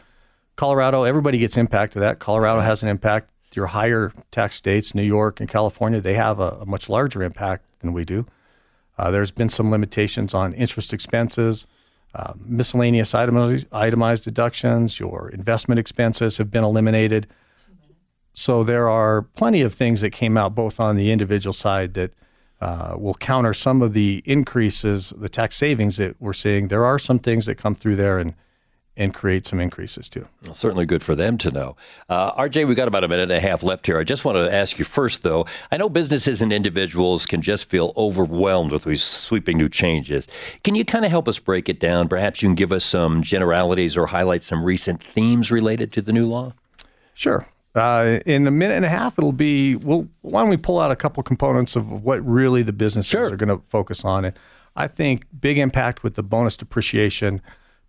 Colorado, 0.57 1.03
everybody 1.03 1.39
gets 1.39 1.57
impacted 1.57 2.01
that. 2.03 2.19
Colorado 2.19 2.61
has 2.61 2.83
an 2.83 2.89
impact. 2.89 3.31
Your 3.55 3.67
higher 3.67 4.13
tax 4.33 4.57
states, 4.57 4.97
New 4.97 5.03
York 5.03 5.39
and 5.39 5.49
California, 5.49 6.01
they 6.01 6.15
have 6.15 6.41
a, 6.41 6.59
a 6.63 6.67
much 6.67 6.89
larger 6.89 7.23
impact 7.23 7.65
than 7.81 7.93
we 7.93 8.05
do. 8.05 8.27
Uh, 8.99 9.11
there's 9.11 9.31
been 9.31 9.49
some 9.49 9.71
limitations 9.71 10.35
on 10.35 10.53
interest 10.55 10.93
expenses, 10.93 11.67
uh, 12.15 12.33
miscellaneous 12.45 13.15
itemized, 13.15 13.67
itemized 13.73 14.23
deductions, 14.25 15.01
your 15.01 15.29
investment 15.31 15.79
expenses 15.79 16.39
have 16.39 16.51
been 16.51 16.65
eliminated. 16.65 17.27
So 18.33 18.63
there 18.63 18.89
are 18.89 19.23
plenty 19.23 19.63
of 19.63 19.75
things 19.75 20.01
that 20.01 20.11
came 20.11 20.37
out 20.37 20.55
both 20.55 20.79
on 20.79 20.97
the 20.97 21.11
individual 21.11 21.53
side 21.53 21.95
that 21.95 22.13
uh, 22.61 22.95
will 22.99 23.15
counter 23.15 23.53
some 23.53 23.83
of 23.83 23.93
the 23.95 24.23
increases, 24.25 25.13
the 25.17 25.29
tax 25.29 25.57
savings 25.57 25.97
that 25.97 26.21
we're 26.21 26.33
seeing. 26.33 26.69
There 26.69 26.85
are 26.85 26.99
some 26.99 27.19
things 27.19 27.47
that 27.47 27.57
come 27.57 27.75
through 27.75 27.97
there 27.97 28.19
and 28.19 28.35
and 28.97 29.13
create 29.13 29.47
some 29.47 29.59
increases 29.59 30.09
too. 30.09 30.29
Well, 30.45 30.55
certainly 30.55 30.87
good 30.87 31.03
for 31.03 31.17
them 31.17 31.37
to 31.39 31.51
know. 31.51 31.77
Uh, 32.09 32.33
RJ, 32.35 32.67
we've 32.67 32.77
got 32.77 32.87
about 32.87 33.03
a 33.03 33.09
minute 33.09 33.25
and 33.25 33.33
a 33.33 33.41
half 33.41 33.63
left 33.63 33.87
here. 33.87 33.99
I 33.99 34.05
just 34.05 34.25
want 34.25 34.37
to 34.37 34.53
ask 34.53 34.79
you 34.79 34.85
first, 34.85 35.23
though. 35.23 35.47
I 35.73 35.77
know 35.77 35.89
businesses 35.89 36.41
and 36.43 36.53
individuals 36.53 37.27
can 37.27 37.43
just 37.43 37.69
feel 37.69 37.93
overwhelmed 37.97 38.71
with 38.71 38.85
these 38.85 39.03
sweeping 39.03 39.59
new 39.59 39.69
changes. 39.69 40.29
Can 40.63 40.75
you 40.75 40.85
kind 40.85 41.05
of 41.05 41.11
help 41.11 41.27
us 41.27 41.39
break 41.39 41.69
it 41.69 41.81
down? 41.81 42.09
Perhaps 42.09 42.43
you 42.43 42.49
can 42.49 42.55
give 42.55 42.73
us 42.73 42.85
some 42.85 43.23
generalities 43.23 43.97
or 43.97 44.07
highlight 44.07 44.45
some 44.45 44.65
recent 44.65 45.03
themes 45.03 45.51
related 45.51 45.93
to 45.93 46.03
the 46.03 46.13
new 46.13 46.27
law? 46.27 46.53
Sure. 47.15 47.47
Uh, 47.75 48.21
in 48.25 48.47
a 48.47 48.53
minute 48.53 48.75
and 48.75 48.85
a 48.85 48.89
half, 48.89 49.19
it'll 49.19 49.33
be. 49.33 49.75
Well, 49.75 50.07
why 50.21 50.43
don't 50.43 50.51
we 50.51 50.57
pull 50.57 50.79
out 50.79 50.93
a 50.93 50.97
couple 50.97 51.21
components 51.25 51.75
of 51.75 52.05
what 52.05 52.25
really 52.25 52.63
the 52.63 52.73
businesses 52.73 53.11
sure. 53.11 53.33
are 53.33 53.37
going 53.37 53.49
to 53.49 53.67
focus 53.67 54.05
on? 54.05 54.25
And 54.25 54.39
I 54.77 54.87
think 54.87 55.27
big 55.41 55.59
impact 55.59 56.05
with 56.05 56.15
the 56.15 56.23
bonus 56.23 56.57
depreciation 56.57 57.43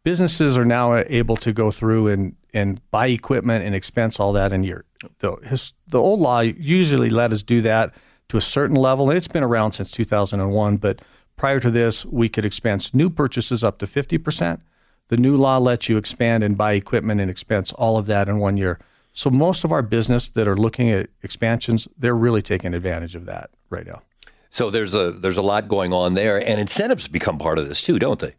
businesses 0.05 0.57
are 0.57 0.63
now 0.63 0.95
able 0.95 1.35
to 1.35 1.51
go 1.51 1.71
through 1.71 2.07
and, 2.07 2.37
and 2.53 2.79
buy 2.91 3.07
equipment 3.07 3.65
and 3.65 3.75
expense 3.75 4.19
all 4.19 4.31
that 4.31 4.53
in 4.53 4.63
your 4.63 4.85
the 5.19 5.35
his, 5.43 5.73
the 5.87 5.99
old 5.99 6.21
law 6.21 6.39
usually 6.39 7.09
let 7.09 7.33
us 7.33 7.43
do 7.43 7.61
that 7.61 7.93
to 8.29 8.37
a 8.37 8.41
certain 8.41 8.77
level 8.77 9.09
and 9.09 9.17
it's 9.17 9.27
been 9.27 9.43
around 9.43 9.73
since 9.73 9.91
2001 9.91 10.77
but 10.77 11.01
prior 11.35 11.59
to 11.59 11.69
this 11.69 12.05
we 12.05 12.29
could 12.29 12.45
expense 12.45 12.93
new 12.93 13.09
purchases 13.09 13.63
up 13.63 13.77
to 13.79 13.85
50% 13.85 14.61
the 15.07 15.17
new 15.17 15.37
law 15.37 15.57
lets 15.57 15.87
you 15.87 15.97
expand 15.97 16.43
and 16.43 16.57
buy 16.57 16.73
equipment 16.73 17.21
and 17.21 17.29
expense 17.29 17.71
all 17.73 17.97
of 17.97 18.07
that 18.07 18.27
in 18.27 18.39
one 18.39 18.57
year. 18.57 18.79
So 19.11 19.29
most 19.29 19.63
of 19.63 19.71
our 19.71 19.81
business 19.81 20.29
that 20.29 20.47
are 20.47 20.57
looking 20.57 20.89
at 20.89 21.09
expansions 21.21 21.87
they're 21.97 22.15
really 22.15 22.41
taking 22.41 22.73
advantage 22.73 23.15
of 23.15 23.25
that 23.25 23.51
right 23.69 23.85
now. 23.85 24.01
So 24.49 24.69
there's 24.69 24.93
a 24.93 25.11
there's 25.11 25.37
a 25.37 25.41
lot 25.41 25.67
going 25.67 25.93
on 25.93 26.15
there 26.15 26.37
and 26.37 26.59
incentives 26.59 27.07
become 27.07 27.37
part 27.37 27.59
of 27.59 27.67
this 27.67 27.81
too 27.81 27.99
don't 27.99 28.19
they 28.19 28.33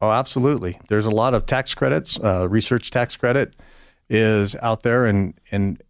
Oh, 0.00 0.10
absolutely. 0.10 0.78
There's 0.88 1.06
a 1.06 1.10
lot 1.10 1.34
of 1.34 1.46
tax 1.46 1.74
credits. 1.74 2.18
Uh, 2.20 2.46
research 2.48 2.90
tax 2.90 3.16
credit 3.16 3.54
is 4.08 4.54
out 4.56 4.82
there, 4.82 5.06
and 5.06 5.34
and 5.50 5.82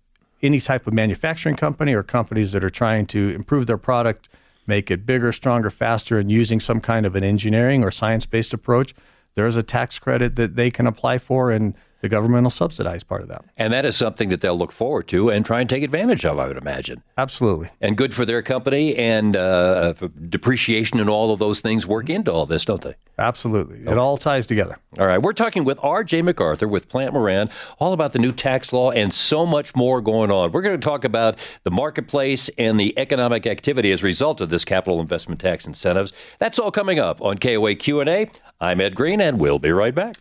any 0.42 0.60
type 0.60 0.86
of 0.86 0.92
manufacturing 0.92 1.56
company 1.56 1.94
or 1.94 2.02
companies 2.02 2.52
that 2.52 2.64
are 2.64 2.70
trying 2.70 3.06
to 3.06 3.30
improve 3.30 3.66
their 3.66 3.78
product, 3.78 4.28
make 4.66 4.90
it 4.90 5.04
bigger, 5.04 5.32
stronger, 5.32 5.70
faster, 5.70 6.18
and 6.18 6.30
using 6.30 6.60
some 6.60 6.80
kind 6.80 7.04
of 7.04 7.14
an 7.16 7.24
engineering 7.24 7.82
or 7.82 7.90
science 7.90 8.24
based 8.24 8.54
approach, 8.54 8.94
there's 9.34 9.56
a 9.56 9.62
tax 9.62 9.98
credit 9.98 10.36
that 10.36 10.56
they 10.56 10.70
can 10.70 10.86
apply 10.86 11.18
for 11.18 11.50
and 11.50 11.74
the 12.00 12.08
government 12.08 12.44
will 12.44 12.50
subsidize 12.50 13.02
part 13.02 13.22
of 13.22 13.28
that. 13.28 13.44
And 13.56 13.72
that 13.72 13.84
is 13.84 13.96
something 13.96 14.28
that 14.28 14.40
they'll 14.40 14.56
look 14.56 14.72
forward 14.72 15.08
to 15.08 15.30
and 15.30 15.44
try 15.44 15.60
and 15.60 15.68
take 15.68 15.82
advantage 15.82 16.24
of, 16.24 16.38
I 16.38 16.46
would 16.46 16.56
imagine. 16.56 17.02
Absolutely. 17.16 17.70
And 17.80 17.96
good 17.96 18.14
for 18.14 18.24
their 18.24 18.42
company 18.42 18.96
and 18.96 19.36
uh, 19.36 19.94
depreciation 20.28 21.00
and 21.00 21.10
all 21.10 21.32
of 21.32 21.38
those 21.38 21.60
things 21.60 21.86
work 21.86 22.08
into 22.08 22.32
all 22.32 22.46
this, 22.46 22.64
don't 22.64 22.82
they? 22.82 22.94
Absolutely. 23.18 23.80
It 23.80 23.98
all 23.98 24.16
ties 24.16 24.46
together. 24.46 24.78
All 24.98 25.06
right. 25.06 25.18
We're 25.18 25.32
talking 25.32 25.64
with 25.64 25.78
R.J. 25.82 26.22
MacArthur 26.22 26.68
with 26.68 26.88
Plante 26.88 27.12
Moran, 27.12 27.50
all 27.80 27.92
about 27.92 28.12
the 28.12 28.20
new 28.20 28.30
tax 28.30 28.72
law 28.72 28.92
and 28.92 29.12
so 29.12 29.44
much 29.44 29.74
more 29.74 30.00
going 30.00 30.30
on. 30.30 30.52
We're 30.52 30.62
going 30.62 30.78
to 30.80 30.84
talk 30.84 31.04
about 31.04 31.36
the 31.64 31.70
marketplace 31.72 32.48
and 32.58 32.78
the 32.78 32.96
economic 32.96 33.46
activity 33.46 33.90
as 33.90 34.02
a 34.02 34.06
result 34.06 34.40
of 34.40 34.50
this 34.50 34.64
capital 34.64 35.00
investment 35.00 35.40
tax 35.40 35.66
incentives. 35.66 36.12
That's 36.38 36.60
all 36.60 36.70
coming 36.70 37.00
up 37.00 37.20
on 37.20 37.38
KOA 37.38 37.74
Q&A. 37.74 38.30
I'm 38.60 38.80
Ed 38.80 38.94
Green, 38.94 39.20
and 39.20 39.40
we'll 39.40 39.58
be 39.58 39.72
right 39.72 39.94
back. 39.94 40.16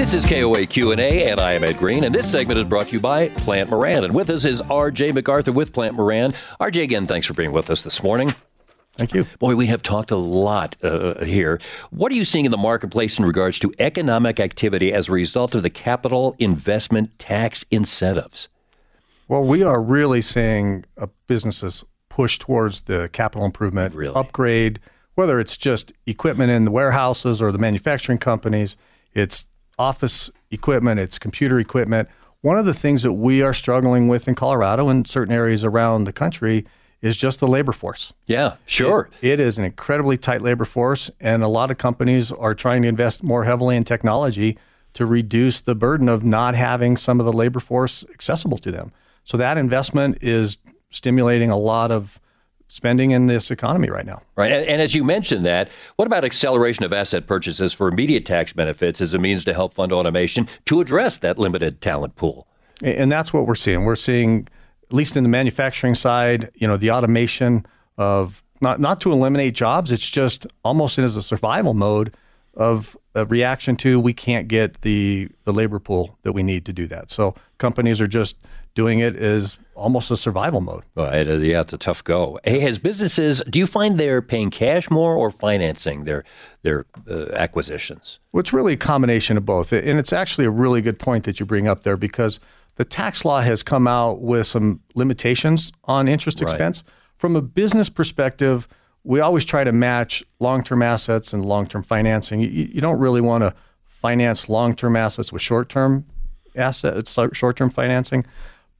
This 0.00 0.14
is 0.14 0.24
KOA 0.24 0.64
Q&A, 0.64 1.30
and 1.30 1.38
I 1.38 1.52
am 1.52 1.62
Ed 1.62 1.76
Green, 1.76 2.04
and 2.04 2.14
this 2.14 2.30
segment 2.30 2.58
is 2.58 2.64
brought 2.64 2.88
to 2.88 2.94
you 2.94 3.00
by 3.00 3.28
Plante 3.28 3.68
Moran. 3.68 4.02
And 4.02 4.14
with 4.14 4.30
us 4.30 4.46
is 4.46 4.62
R.J. 4.62 5.12
MacArthur 5.12 5.52
with 5.52 5.74
Plante 5.74 5.94
Moran. 5.94 6.32
R.J., 6.58 6.84
again, 6.84 7.06
thanks 7.06 7.26
for 7.26 7.34
being 7.34 7.52
with 7.52 7.68
us 7.68 7.82
this 7.82 8.02
morning. 8.02 8.34
Thank 8.94 9.12
you. 9.12 9.26
Boy, 9.38 9.56
we 9.56 9.66
have 9.66 9.82
talked 9.82 10.10
a 10.10 10.16
lot 10.16 10.74
uh, 10.82 11.22
here. 11.22 11.60
What 11.90 12.10
are 12.12 12.14
you 12.14 12.24
seeing 12.24 12.46
in 12.46 12.50
the 12.50 12.56
marketplace 12.56 13.18
in 13.18 13.26
regards 13.26 13.58
to 13.58 13.74
economic 13.78 14.40
activity 14.40 14.90
as 14.90 15.10
a 15.10 15.12
result 15.12 15.54
of 15.54 15.62
the 15.62 15.68
capital 15.68 16.34
investment 16.38 17.18
tax 17.18 17.66
incentives? 17.70 18.48
Well, 19.28 19.44
we 19.44 19.62
are 19.62 19.82
really 19.82 20.22
seeing 20.22 20.86
uh, 20.96 21.08
businesses 21.26 21.84
push 22.08 22.38
towards 22.38 22.80
the 22.84 23.10
capital 23.12 23.44
improvement, 23.44 23.94
really? 23.94 24.14
upgrade, 24.14 24.80
whether 25.14 25.38
it's 25.38 25.58
just 25.58 25.92
equipment 26.06 26.50
in 26.50 26.64
the 26.64 26.70
warehouses 26.70 27.42
or 27.42 27.52
the 27.52 27.58
manufacturing 27.58 28.16
companies, 28.16 28.78
it's 29.12 29.49
office 29.80 30.30
equipment, 30.50 31.00
it's 31.00 31.18
computer 31.18 31.58
equipment. 31.58 32.08
One 32.42 32.58
of 32.58 32.66
the 32.66 32.74
things 32.74 33.02
that 33.02 33.14
we 33.14 33.42
are 33.42 33.54
struggling 33.54 34.08
with 34.08 34.28
in 34.28 34.34
Colorado 34.34 34.88
and 34.88 35.08
certain 35.08 35.32
areas 35.32 35.64
around 35.64 36.04
the 36.04 36.12
country 36.12 36.66
is 37.00 37.16
just 37.16 37.40
the 37.40 37.48
labor 37.48 37.72
force. 37.72 38.12
Yeah, 38.26 38.56
sure. 38.66 39.08
It, 39.22 39.32
it 39.32 39.40
is 39.40 39.56
an 39.56 39.64
incredibly 39.64 40.18
tight 40.18 40.42
labor 40.42 40.66
force, 40.66 41.10
and 41.18 41.42
a 41.42 41.48
lot 41.48 41.70
of 41.70 41.78
companies 41.78 42.30
are 42.30 42.54
trying 42.54 42.82
to 42.82 42.88
invest 42.88 43.22
more 43.22 43.44
heavily 43.44 43.74
in 43.74 43.84
technology 43.84 44.58
to 44.92 45.06
reduce 45.06 45.62
the 45.62 45.74
burden 45.74 46.10
of 46.10 46.24
not 46.24 46.54
having 46.54 46.98
some 46.98 47.18
of 47.18 47.24
the 47.24 47.32
labor 47.32 47.60
force 47.60 48.04
accessible 48.12 48.58
to 48.58 48.70
them. 48.70 48.92
So 49.24 49.38
that 49.38 49.56
investment 49.56 50.18
is 50.20 50.58
stimulating 50.90 51.48
a 51.48 51.56
lot 51.56 51.90
of 51.90 52.20
spending 52.70 53.10
in 53.10 53.26
this 53.26 53.50
economy 53.50 53.90
right 53.90 54.06
now. 54.06 54.22
Right. 54.36 54.52
And, 54.52 54.64
and, 54.64 54.80
as 54.80 54.94
you 54.94 55.02
mentioned 55.02 55.44
that, 55.44 55.68
what 55.96 56.06
about 56.06 56.24
acceleration 56.24 56.84
of 56.84 56.92
asset 56.92 57.26
purchases 57.26 57.74
for 57.74 57.88
immediate 57.88 58.24
tax 58.24 58.52
benefits 58.52 59.00
as 59.00 59.12
a 59.12 59.18
means 59.18 59.44
to 59.46 59.52
help 59.52 59.74
fund 59.74 59.92
automation 59.92 60.48
to 60.66 60.80
address 60.80 61.18
that 61.18 61.36
limited 61.36 61.80
talent 61.80 62.14
pool? 62.14 62.46
And 62.80 63.10
that's 63.10 63.32
what 63.32 63.46
we're 63.46 63.56
seeing. 63.56 63.84
We're 63.84 63.96
seeing, 63.96 64.46
at 64.84 64.92
least 64.92 65.16
in 65.16 65.24
the 65.24 65.28
manufacturing 65.28 65.96
side, 65.96 66.50
you 66.54 66.68
know, 66.68 66.76
the 66.76 66.92
automation 66.92 67.66
of 67.98 68.42
not, 68.60 68.78
not 68.78 69.00
to 69.00 69.10
eliminate 69.10 69.54
jobs, 69.54 69.90
it's 69.90 70.08
just 70.08 70.46
almost 70.64 70.96
as 70.96 71.16
a 71.16 71.22
survival 71.22 71.74
mode 71.74 72.14
of 72.60 72.94
a 73.14 73.24
reaction 73.24 73.74
to 73.74 73.98
we 73.98 74.12
can't 74.12 74.46
get 74.46 74.82
the, 74.82 75.28
the 75.44 75.52
labor 75.52 75.78
pool 75.78 76.18
that 76.22 76.32
we 76.32 76.42
need 76.42 76.66
to 76.66 76.72
do 76.74 76.86
that. 76.86 77.10
So 77.10 77.34
companies 77.56 78.00
are 78.02 78.06
just 78.06 78.36
doing 78.74 78.98
it 78.98 79.16
as 79.16 79.58
almost 79.74 80.10
a 80.10 80.16
survival 80.16 80.60
mode. 80.60 80.84
Well, 80.94 81.10
it, 81.12 81.26
yeah, 81.42 81.62
it's 81.62 81.72
a 81.72 81.78
tough 81.78 82.04
go. 82.04 82.38
Hey, 82.44 82.60
has 82.60 82.78
businesses, 82.78 83.42
do 83.48 83.58
you 83.58 83.66
find 83.66 83.96
they're 83.96 84.20
paying 84.20 84.50
cash 84.50 84.90
more 84.90 85.16
or 85.16 85.30
financing 85.30 86.04
their 86.04 86.22
their 86.62 86.84
uh, 87.08 87.30
acquisitions? 87.32 88.20
Well, 88.30 88.40
it's 88.40 88.52
really 88.52 88.74
a 88.74 88.76
combination 88.76 89.38
of 89.38 89.46
both. 89.46 89.72
And 89.72 89.98
it's 89.98 90.12
actually 90.12 90.44
a 90.44 90.50
really 90.50 90.82
good 90.82 90.98
point 90.98 91.24
that 91.24 91.40
you 91.40 91.46
bring 91.46 91.66
up 91.66 91.82
there 91.82 91.96
because 91.96 92.40
the 92.74 92.84
tax 92.84 93.24
law 93.24 93.40
has 93.40 93.62
come 93.62 93.88
out 93.88 94.20
with 94.20 94.46
some 94.46 94.80
limitations 94.94 95.72
on 95.84 96.08
interest 96.08 96.42
right. 96.42 96.50
expense. 96.50 96.84
From 97.16 97.36
a 97.36 97.42
business 97.42 97.88
perspective, 97.88 98.68
we 99.04 99.20
always 99.20 99.44
try 99.44 99.64
to 99.64 99.72
match 99.72 100.22
long 100.38 100.62
term 100.62 100.82
assets 100.82 101.32
and 101.32 101.44
long 101.44 101.66
term 101.66 101.82
financing. 101.82 102.40
You, 102.40 102.48
you 102.48 102.80
don't 102.80 102.98
really 102.98 103.20
want 103.20 103.42
to 103.42 103.54
finance 103.86 104.48
long 104.48 104.74
term 104.74 104.96
assets 104.96 105.32
with 105.32 105.42
short 105.42 105.68
term 105.68 106.06
assets, 106.56 107.18
short 107.32 107.56
term 107.56 107.70
financing. 107.70 108.24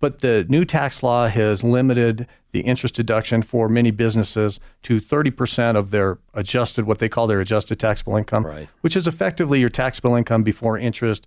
But 0.00 0.20
the 0.20 0.46
new 0.48 0.64
tax 0.64 1.02
law 1.02 1.28
has 1.28 1.62
limited 1.62 2.26
the 2.52 2.60
interest 2.60 2.94
deduction 2.94 3.42
for 3.42 3.68
many 3.68 3.90
businesses 3.90 4.58
to 4.84 4.98
30% 4.98 5.76
of 5.76 5.90
their 5.90 6.18
adjusted, 6.32 6.86
what 6.86 7.00
they 7.00 7.08
call 7.08 7.26
their 7.26 7.40
adjusted 7.40 7.78
taxable 7.78 8.16
income, 8.16 8.46
right. 8.46 8.68
which 8.80 8.96
is 8.96 9.06
effectively 9.06 9.60
your 9.60 9.68
taxable 9.68 10.16
income 10.16 10.42
before 10.42 10.78
interest, 10.78 11.26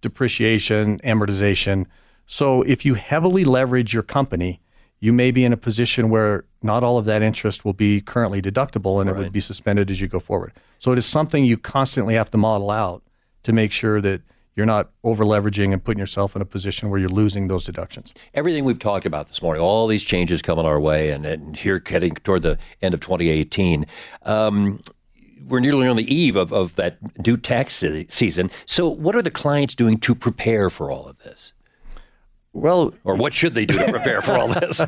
depreciation, 0.00 0.98
amortization. 1.00 1.84
So 2.24 2.62
if 2.62 2.86
you 2.86 2.94
heavily 2.94 3.44
leverage 3.44 3.92
your 3.92 4.02
company, 4.02 4.62
you 5.04 5.12
may 5.12 5.30
be 5.30 5.44
in 5.44 5.52
a 5.52 5.56
position 5.58 6.08
where 6.08 6.46
not 6.62 6.82
all 6.82 6.96
of 6.96 7.04
that 7.04 7.20
interest 7.20 7.62
will 7.62 7.74
be 7.74 8.00
currently 8.00 8.40
deductible 8.40 9.02
and 9.02 9.10
right. 9.10 9.20
it 9.20 9.22
would 9.24 9.32
be 9.32 9.38
suspended 9.38 9.90
as 9.90 10.00
you 10.00 10.08
go 10.08 10.18
forward. 10.18 10.50
So 10.78 10.92
it 10.92 10.98
is 10.98 11.04
something 11.04 11.44
you 11.44 11.58
constantly 11.58 12.14
have 12.14 12.30
to 12.30 12.38
model 12.38 12.70
out 12.70 13.02
to 13.42 13.52
make 13.52 13.70
sure 13.70 14.00
that 14.00 14.22
you're 14.56 14.64
not 14.64 14.92
over 15.02 15.22
leveraging 15.22 15.74
and 15.74 15.84
putting 15.84 15.98
yourself 15.98 16.34
in 16.34 16.40
a 16.40 16.46
position 16.46 16.88
where 16.88 16.98
you're 16.98 17.10
losing 17.10 17.48
those 17.48 17.66
deductions. 17.66 18.14
Everything 18.32 18.64
we've 18.64 18.78
talked 18.78 19.04
about 19.04 19.26
this 19.26 19.42
morning, 19.42 19.62
all 19.62 19.86
these 19.86 20.04
changes 20.04 20.40
coming 20.40 20.64
our 20.64 20.80
way, 20.80 21.10
and, 21.10 21.26
and 21.26 21.54
here 21.54 21.82
heading 21.84 22.14
toward 22.14 22.40
the 22.40 22.56
end 22.80 22.94
of 22.94 23.00
2018. 23.00 23.84
Um, 24.22 24.80
we're 25.46 25.60
nearly 25.60 25.86
on 25.86 25.96
the 25.96 26.14
eve 26.14 26.34
of, 26.34 26.50
of 26.50 26.76
that 26.76 27.22
due 27.22 27.36
tax 27.36 27.84
season. 28.08 28.50
So, 28.64 28.88
what 28.88 29.14
are 29.14 29.20
the 29.20 29.30
clients 29.30 29.74
doing 29.74 29.98
to 29.98 30.14
prepare 30.14 30.70
for 30.70 30.90
all 30.90 31.06
of 31.06 31.18
this? 31.18 31.52
Well, 32.54 32.94
or 33.02 33.16
what 33.16 33.34
should 33.34 33.54
they 33.54 33.66
do 33.66 33.76
to 33.76 33.90
prepare 33.90 34.22
for 34.22 34.32
all 34.32 34.46
this? 34.46 34.80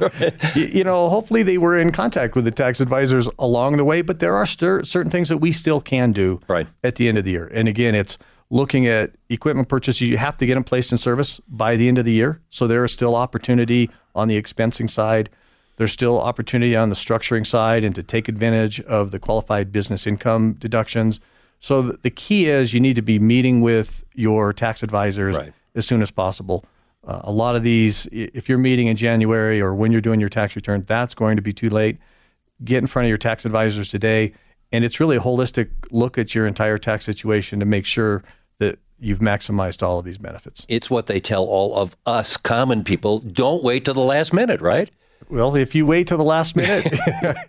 you 0.54 0.85
know, 0.85 1.08
hopefully 1.08 1.42
they 1.42 1.58
were 1.58 1.76
in 1.76 1.90
contact 1.90 2.37
with 2.37 2.44
the 2.44 2.52
tax 2.52 2.80
advisors 2.80 3.28
along 3.40 3.76
the 3.76 3.85
way, 3.85 4.02
but 4.02 4.20
there 4.20 4.37
are 4.37 4.46
st- 4.46 4.87
certain 4.87 5.11
things 5.11 5.28
that 5.28 5.38
we 5.38 5.50
still 5.50 5.80
can 5.80 6.12
do 6.12 6.40
right. 6.46 6.68
at 6.85 6.94
the 6.94 7.08
end 7.08 7.18
of 7.18 7.25
the 7.25 7.32
year. 7.32 7.50
And 7.52 7.66
again, 7.66 7.96
it's 7.96 8.18
looking 8.50 8.87
at 8.87 9.11
equipment 9.28 9.68
purchases. 9.68 10.02
You 10.02 10.16
have 10.16 10.37
to 10.37 10.46
get 10.46 10.54
them 10.54 10.62
placed 10.62 10.92
in 10.92 10.99
service 10.99 11.40
by 11.49 11.75
the 11.75 11.88
end 11.88 11.99
of 11.99 12.04
the 12.04 12.12
year. 12.12 12.40
So 12.50 12.68
there 12.68 12.85
is 12.85 12.92
still 12.92 13.16
opportunity 13.16 13.90
on 14.14 14.28
the 14.28 14.40
expensing 14.40 14.88
side. 14.88 15.28
There's 15.75 15.92
still 15.92 16.20
opportunity 16.20 16.76
on 16.76 16.88
the 16.88 16.94
structuring 16.94 17.44
side 17.44 17.82
and 17.82 17.96
to 17.96 18.02
take 18.04 18.28
advantage 18.28 18.80
of 18.82 19.11
the 19.11 19.18
qualified 19.18 19.73
business 19.73 20.06
income 20.06 20.54
deductions. 20.54 21.18
So 21.58 21.82
the 21.82 22.11
key 22.11 22.49
is 22.49 22.73
you 22.73 22.80
need 22.80 22.94
to 22.96 23.02
be 23.02 23.18
meeting 23.18 23.61
with 23.61 24.04
your 24.14 24.52
tax 24.52 24.85
advisors 24.85 25.37
right. 25.37 25.52
as 25.75 25.85
soon 25.85 26.00
as 26.00 26.12
possible. 26.12 26.64
Uh, 27.06 27.20
a 27.25 27.32
lot 27.32 27.54
of 27.54 27.62
these, 27.62 28.08
if 28.10 28.48
you're 28.48 28.58
meeting 28.58 28.88
in 28.88 28.96
January 28.96 29.60
or 29.60 29.75
when 29.75 29.92
you're 29.92 30.00
doing 30.00 30.20
your 30.20 30.28
tax 30.28 30.56
return, 30.56 30.84
that's 30.86 31.14
going 31.14 31.36
to 31.36 31.42
be 31.42 31.52
too 31.52 31.70
late. 31.70 31.98
Get 32.64 32.78
in 32.78 32.86
front 32.86 33.04
of 33.04 33.08
your 33.08 33.18
tax 33.18 33.44
advisors 33.44 33.90
today 33.90 34.32
and 34.72 34.84
it's 34.84 35.00
really 35.00 35.16
a 35.16 35.20
holistic 35.20 35.70
look 35.90 36.18
at 36.18 36.34
your 36.34 36.46
entire 36.46 36.78
tax 36.78 37.04
situation 37.04 37.60
to 37.60 37.66
make 37.66 37.86
sure 37.86 38.22
that 38.58 38.78
you've 38.98 39.20
maximized 39.20 39.82
all 39.82 39.98
of 39.98 40.04
these 40.04 40.18
benefits. 40.18 40.66
It's 40.68 40.90
what 40.90 41.06
they 41.06 41.20
tell 41.20 41.44
all 41.44 41.76
of 41.76 41.96
us 42.06 42.36
common 42.36 42.84
people 42.84 43.20
don't 43.20 43.62
wait 43.62 43.84
to 43.84 43.92
the 43.92 44.00
last 44.00 44.32
minute, 44.32 44.60
right? 44.60 44.90
Well, 45.28 45.56
if 45.56 45.75
you 45.75 45.86
wait 45.86 46.06
to 46.08 46.16
the 46.16 46.25
last 46.25 46.56
minute, 46.56 46.94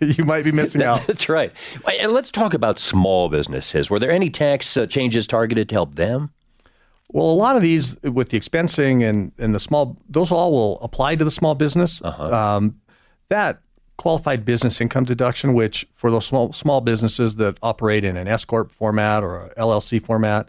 you 0.00 0.24
might 0.24 0.44
be 0.44 0.52
missing 0.52 0.82
out. 0.82 1.02
That's 1.06 1.28
right. 1.28 1.52
And 1.98 2.12
let's 2.12 2.30
talk 2.30 2.54
about 2.54 2.78
small 2.78 3.28
businesses. 3.28 3.90
Were 3.90 3.98
there 3.98 4.10
any 4.10 4.30
tax 4.30 4.76
uh, 4.76 4.86
changes 4.86 5.26
targeted 5.26 5.68
to 5.70 5.74
help 5.74 5.96
them? 5.96 6.30
Well, 7.10 7.26
a 7.26 7.32
lot 7.32 7.56
of 7.56 7.62
these 7.62 8.00
with 8.02 8.30
the 8.30 8.38
expensing 8.38 9.08
and, 9.08 9.32
and 9.38 9.54
the 9.54 9.60
small, 9.60 9.96
those 10.08 10.30
all 10.30 10.52
will 10.52 10.78
apply 10.80 11.16
to 11.16 11.24
the 11.24 11.30
small 11.30 11.54
business. 11.54 12.02
Uh-huh. 12.02 12.34
Um, 12.34 12.80
that 13.28 13.60
qualified 13.96 14.44
business 14.44 14.80
income 14.80 15.04
deduction, 15.04 15.54
which 15.54 15.86
for 15.92 16.10
those 16.10 16.26
small 16.26 16.52
small 16.52 16.80
businesses 16.80 17.36
that 17.36 17.58
operate 17.62 18.04
in 18.04 18.16
an 18.16 18.28
S 18.28 18.44
corp 18.44 18.70
format 18.70 19.22
or 19.22 19.46
a 19.46 19.54
LLC 19.56 20.02
format, 20.02 20.48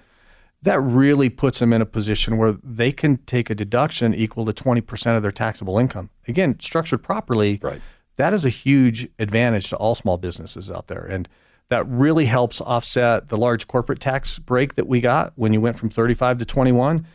that 0.61 0.79
really 0.79 1.29
puts 1.29 1.59
them 1.59 1.73
in 1.73 1.81
a 1.81 1.85
position 1.85 2.37
where 2.37 2.53
they 2.63 2.91
can 2.91 3.17
take 3.25 3.49
a 3.49 3.55
deduction 3.55 4.13
equal 4.13 4.45
to 4.45 4.53
20% 4.53 5.15
of 5.15 5.21
their 5.21 5.31
taxable 5.31 5.79
income. 5.79 6.09
Again, 6.27 6.59
structured 6.59 7.01
properly, 7.01 7.59
right. 7.61 7.81
that 8.17 8.33
is 8.33 8.45
a 8.45 8.49
huge 8.49 9.07
advantage 9.17 9.69
to 9.69 9.77
all 9.77 9.95
small 9.95 10.17
businesses 10.17 10.69
out 10.69 10.87
there. 10.87 11.05
And 11.05 11.29
that 11.69 11.88
really 11.88 12.25
helps 12.25 12.61
offset 12.61 13.29
the 13.29 13.38
large 13.38 13.67
corporate 13.67 13.99
tax 13.99 14.39
break 14.39 14.75
that 14.75 14.88
we 14.88 15.01
got 15.01 15.33
when 15.35 15.53
you 15.53 15.61
went 15.61 15.77
from 15.77 15.89
35 15.89 16.39
to 16.39 16.45
21. 16.45 17.05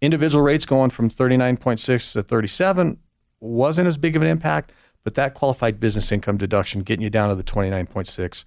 Individual 0.00 0.42
rates 0.42 0.66
going 0.66 0.90
from 0.90 1.08
39.6 1.08 2.12
to 2.12 2.22
37 2.22 2.98
wasn't 3.40 3.86
as 3.86 3.96
big 3.96 4.16
of 4.16 4.22
an 4.22 4.28
impact 4.28 4.72
but 5.04 5.14
that 5.14 5.34
qualified 5.34 5.80
business 5.80 6.12
income 6.12 6.36
deduction 6.36 6.82
getting 6.82 7.02
you 7.02 7.10
down 7.10 7.30
to 7.30 7.34
the 7.34 7.44
29.6 7.44 8.44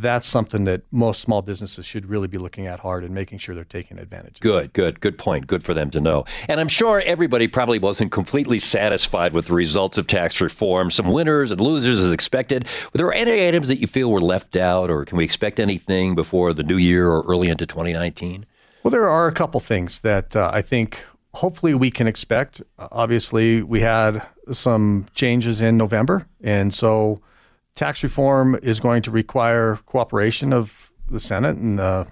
that's 0.00 0.26
something 0.26 0.64
that 0.64 0.82
most 0.90 1.20
small 1.20 1.42
businesses 1.42 1.84
should 1.84 2.06
really 2.06 2.28
be 2.28 2.38
looking 2.38 2.66
at 2.66 2.80
hard 2.80 3.04
and 3.04 3.14
making 3.14 3.38
sure 3.38 3.54
they're 3.54 3.64
taking 3.64 3.98
advantage. 3.98 4.36
Of. 4.36 4.40
Good, 4.40 4.72
good, 4.72 5.00
good 5.00 5.18
point. 5.18 5.46
Good 5.46 5.62
for 5.62 5.74
them 5.74 5.90
to 5.90 6.00
know. 6.00 6.24
And 6.48 6.60
I'm 6.60 6.68
sure 6.68 7.02
everybody 7.04 7.48
probably 7.48 7.78
wasn't 7.78 8.12
completely 8.12 8.58
satisfied 8.58 9.32
with 9.32 9.46
the 9.46 9.54
results 9.54 9.98
of 9.98 10.06
tax 10.06 10.40
reform. 10.40 10.90
Some 10.90 11.06
winners 11.06 11.50
and 11.50 11.60
losers 11.60 11.98
as 11.98 12.12
expected. 12.12 12.66
Were 12.92 12.98
there 12.98 13.12
any 13.12 13.46
items 13.46 13.68
that 13.68 13.80
you 13.80 13.86
feel 13.86 14.10
were 14.10 14.20
left 14.20 14.56
out, 14.56 14.90
or 14.90 15.04
can 15.04 15.18
we 15.18 15.24
expect 15.24 15.60
anything 15.60 16.14
before 16.14 16.52
the 16.52 16.62
new 16.62 16.76
year 16.76 17.08
or 17.08 17.22
early 17.26 17.48
into 17.48 17.66
2019? 17.66 18.46
Well, 18.82 18.90
there 18.90 19.08
are 19.08 19.28
a 19.28 19.32
couple 19.32 19.60
things 19.60 20.00
that 20.00 20.34
uh, 20.34 20.50
I 20.52 20.62
think 20.62 21.04
hopefully 21.34 21.74
we 21.74 21.90
can 21.90 22.06
expect. 22.06 22.62
Obviously, 22.78 23.62
we 23.62 23.80
had 23.80 24.26
some 24.50 25.06
changes 25.14 25.60
in 25.60 25.76
November, 25.76 26.26
and 26.42 26.74
so 26.74 27.20
tax 27.74 28.02
reform 28.02 28.58
is 28.62 28.80
going 28.80 29.02
to 29.02 29.10
require 29.10 29.78
cooperation 29.86 30.52
of 30.52 30.90
the 31.08 31.20
Senate 31.20 31.56
and 31.56 31.80
uh, 31.80 32.04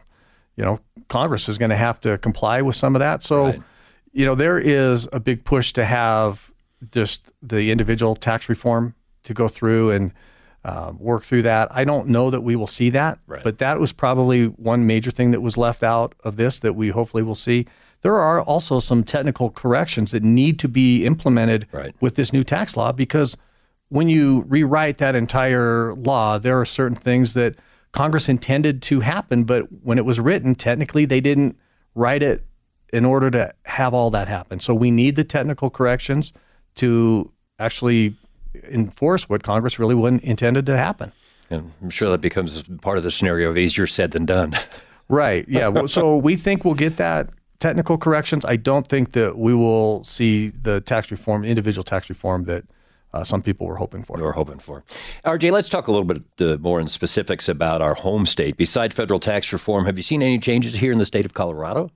you 0.57 0.65
know 0.65 0.79
Congress 1.09 1.49
is 1.49 1.59
going 1.59 1.71
to 1.71 1.77
have 1.77 2.01
to 2.01 2.19
comply 2.19 2.63
with 2.63 2.77
some 2.77 2.95
of 2.95 3.01
that. 3.01 3.23
So 3.23 3.47
right. 3.47 3.63
you 4.13 4.25
know 4.27 4.35
there 4.35 4.59
is 4.59 5.09
a 5.13 5.21
big 5.21 5.45
push 5.45 5.73
to 5.75 5.85
have 5.85 6.51
just 6.93 7.31
the 7.43 7.71
individual 7.71 8.17
tax 8.17 8.49
reform 8.49 8.95
to 9.25 9.35
go 9.35 9.49
through 9.49 9.91
and 9.91 10.13
uh, 10.65 10.93
work 10.99 11.25
through 11.25 11.43
that. 11.43 11.69
I 11.71 11.85
don't 11.85 12.09
know 12.09 12.31
that 12.31 12.43
we 12.43 12.57
will 12.57 12.67
see 12.67 12.91
that, 12.91 13.19
right. 13.27 13.43
but 13.43 13.59
that 13.59 13.79
was 13.79 13.93
probably 13.93 14.47
one 14.47 14.87
major 14.87 15.11
thing 15.11 15.31
that 15.31 15.41
was 15.41 15.57
left 15.57 15.83
out 15.83 16.15
of 16.23 16.37
this 16.37 16.59
that 16.61 16.75
we 16.75 16.91
hopefully 16.91 17.23
will 17.23 17.35
see. 17.35 17.67
There 18.03 18.17
are 18.17 18.41
also 18.41 18.81
some 18.81 19.05
technical 19.05 19.51
corrections 19.51 20.13
that 20.13 20.23
need 20.23 20.59
to 20.61 20.69
be 20.69 21.05
implemented 21.05 21.67
right. 21.73 21.95
with 22.01 22.17
this 22.17 22.33
new 22.33 22.43
tax 22.43 22.77
law 22.77 22.93
because 22.93 23.37
when 23.91 24.09
you 24.09 24.45
rewrite 24.49 24.99
that 24.99 25.15
entire 25.15 25.95
law, 25.95 26.39
there 26.39 26.59
are 26.59 26.65
certain 26.65 26.97
things 26.97 27.35
that 27.35 27.57
Congress 27.93 28.29
intended 28.29 28.83
to 28.83 29.01
happen, 29.01 29.45
but 29.45 29.65
when 29.83 29.99
it 29.99 30.05
was 30.05 30.19
written, 30.19 30.55
technically 30.55 31.05
they 31.05 31.21
didn't 31.21 31.59
write 31.95 32.23
it 32.23 32.47
in 32.93 33.05
order 33.05 33.31
to 33.31 33.53
have 33.67 33.93
all 33.93 34.11
that 34.11 34.29
happen. 34.29 34.61
So 34.61 34.75
we 34.75 34.91
need 34.91 35.17
the 35.17 35.25
technical 35.25 35.71
corrections 35.71 36.33
to 36.77 37.33
actually 37.59 38.17
enforce 38.65 39.29
what 39.29 39.43
Congress 39.43 39.79
really 39.79 39.95
wanted 39.95 40.23
intended 40.23 40.67
to 40.67 40.77
happen. 40.77 41.13
And 41.51 41.73
I'm 41.83 41.91
sure 41.91 42.11
that 42.11 42.21
becomes 42.21 42.63
part 42.81 42.97
of 42.97 43.05
the 43.05 43.11
scenario 43.11 43.51
of 43.51 43.59
easier 43.59 43.87
said 43.87 44.13
than 44.13 44.25
done. 44.25 44.55
right. 45.09 45.45
Yeah. 45.49 45.87
so 45.87 46.17
we 46.17 46.37
think 46.37 46.65
we'll 46.65 46.75
get 46.75 46.97
that 46.99 47.31
technical 47.59 47.99
corrections. 47.99 48.45
I 48.45 48.57
don't 48.57 48.87
think 48.87 49.13
that 49.13 49.37
we 49.37 49.53
will 49.53 50.05
see 50.05 50.49
the 50.49 50.81
tax 50.81 51.11
reform, 51.11 51.45
individual 51.45 51.83
tax 51.83 52.09
reform 52.09 52.45
that 52.45 52.65
uh, 53.13 53.25
some 53.25 53.43
people 53.43 53.67
were 53.67 53.77
hoping 53.77 54.03
for. 54.03 54.19
Were 54.19 54.33
hoping 54.33 54.59
for. 54.59 54.85
RJ, 55.25 55.51
let's 55.53 55.69
talk 55.69 55.89
a 55.89 55.91
little 55.93 56.05
bit 56.05 56.23
uh, 56.41 56.57
more 56.59 56.81
in 56.81 56.89
specifics 56.89 57.49
about 57.49 57.83
our 57.83 57.95
home 57.95 58.27
state. 58.27 58.57
Besides 58.57 58.95
federal 58.95 59.21
tax 59.21 59.53
reform, 59.53 59.87
have 59.87 59.97
you 59.97 60.03
seen 60.03 60.23
any 60.23 60.39
changes 60.39 60.75
here 60.75 60.93
in 60.93 60.99
the 60.99 61.07
state 61.07 61.25
of 61.25 61.35
Colorado? 61.35 61.91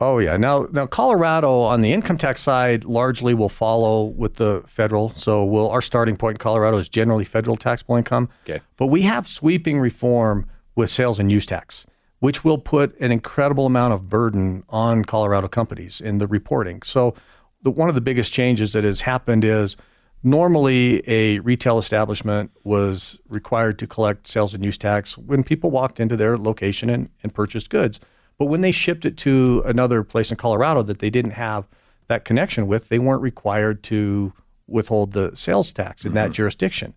Oh 0.00 0.18
yeah. 0.18 0.36
Now, 0.36 0.66
now 0.72 0.86
Colorado 0.86 1.60
on 1.60 1.80
the 1.80 1.92
income 1.92 2.18
tax 2.18 2.42
side 2.42 2.84
largely 2.84 3.32
will 3.32 3.48
follow 3.48 4.04
with 4.04 4.34
the 4.34 4.62
federal. 4.66 5.10
So, 5.10 5.44
we'll 5.44 5.70
our 5.70 5.82
starting 5.82 6.16
point 6.16 6.34
in 6.34 6.38
Colorado 6.38 6.78
is 6.78 6.88
generally 6.88 7.24
federal 7.24 7.56
taxable 7.56 7.96
income. 7.96 8.28
Okay. 8.44 8.60
But 8.76 8.88
we 8.88 9.02
have 9.02 9.28
sweeping 9.28 9.78
reform 9.78 10.46
with 10.74 10.90
sales 10.90 11.20
and 11.20 11.30
use 11.30 11.46
tax, 11.46 11.86
which 12.18 12.42
will 12.42 12.58
put 12.58 12.98
an 12.98 13.12
incredible 13.12 13.66
amount 13.66 13.94
of 13.94 14.08
burden 14.08 14.64
on 14.68 15.04
Colorado 15.04 15.46
companies 15.46 16.00
in 16.00 16.18
the 16.18 16.26
reporting. 16.26 16.82
So, 16.82 17.14
the, 17.62 17.70
one 17.70 17.88
of 17.88 17.94
the 17.94 18.00
biggest 18.00 18.32
changes 18.32 18.72
that 18.72 18.82
has 18.82 19.02
happened 19.02 19.44
is 19.44 19.76
normally 20.24 21.02
a 21.08 21.38
retail 21.40 21.78
establishment 21.78 22.50
was 22.64 23.20
required 23.28 23.78
to 23.78 23.86
collect 23.86 24.26
sales 24.26 24.54
and 24.54 24.64
use 24.64 24.78
tax 24.78 25.18
when 25.18 25.44
people 25.44 25.70
walked 25.70 26.00
into 26.00 26.16
their 26.16 26.38
location 26.38 26.88
and, 26.88 27.10
and 27.22 27.34
purchased 27.34 27.68
goods. 27.68 28.00
But 28.38 28.46
when 28.46 28.62
they 28.62 28.72
shipped 28.72 29.04
it 29.04 29.16
to 29.18 29.62
another 29.64 30.02
place 30.02 30.30
in 30.30 30.36
Colorado 30.36 30.82
that 30.82 30.98
they 30.98 31.10
didn't 31.10 31.32
have 31.32 31.68
that 32.08 32.24
connection 32.24 32.66
with, 32.66 32.88
they 32.88 32.98
weren't 32.98 33.22
required 33.22 33.82
to 33.84 34.32
withhold 34.66 35.12
the 35.12 35.36
sales 35.36 35.72
tax 35.72 36.04
in 36.04 36.10
mm-hmm. 36.10 36.16
that 36.16 36.32
jurisdiction. 36.32 36.94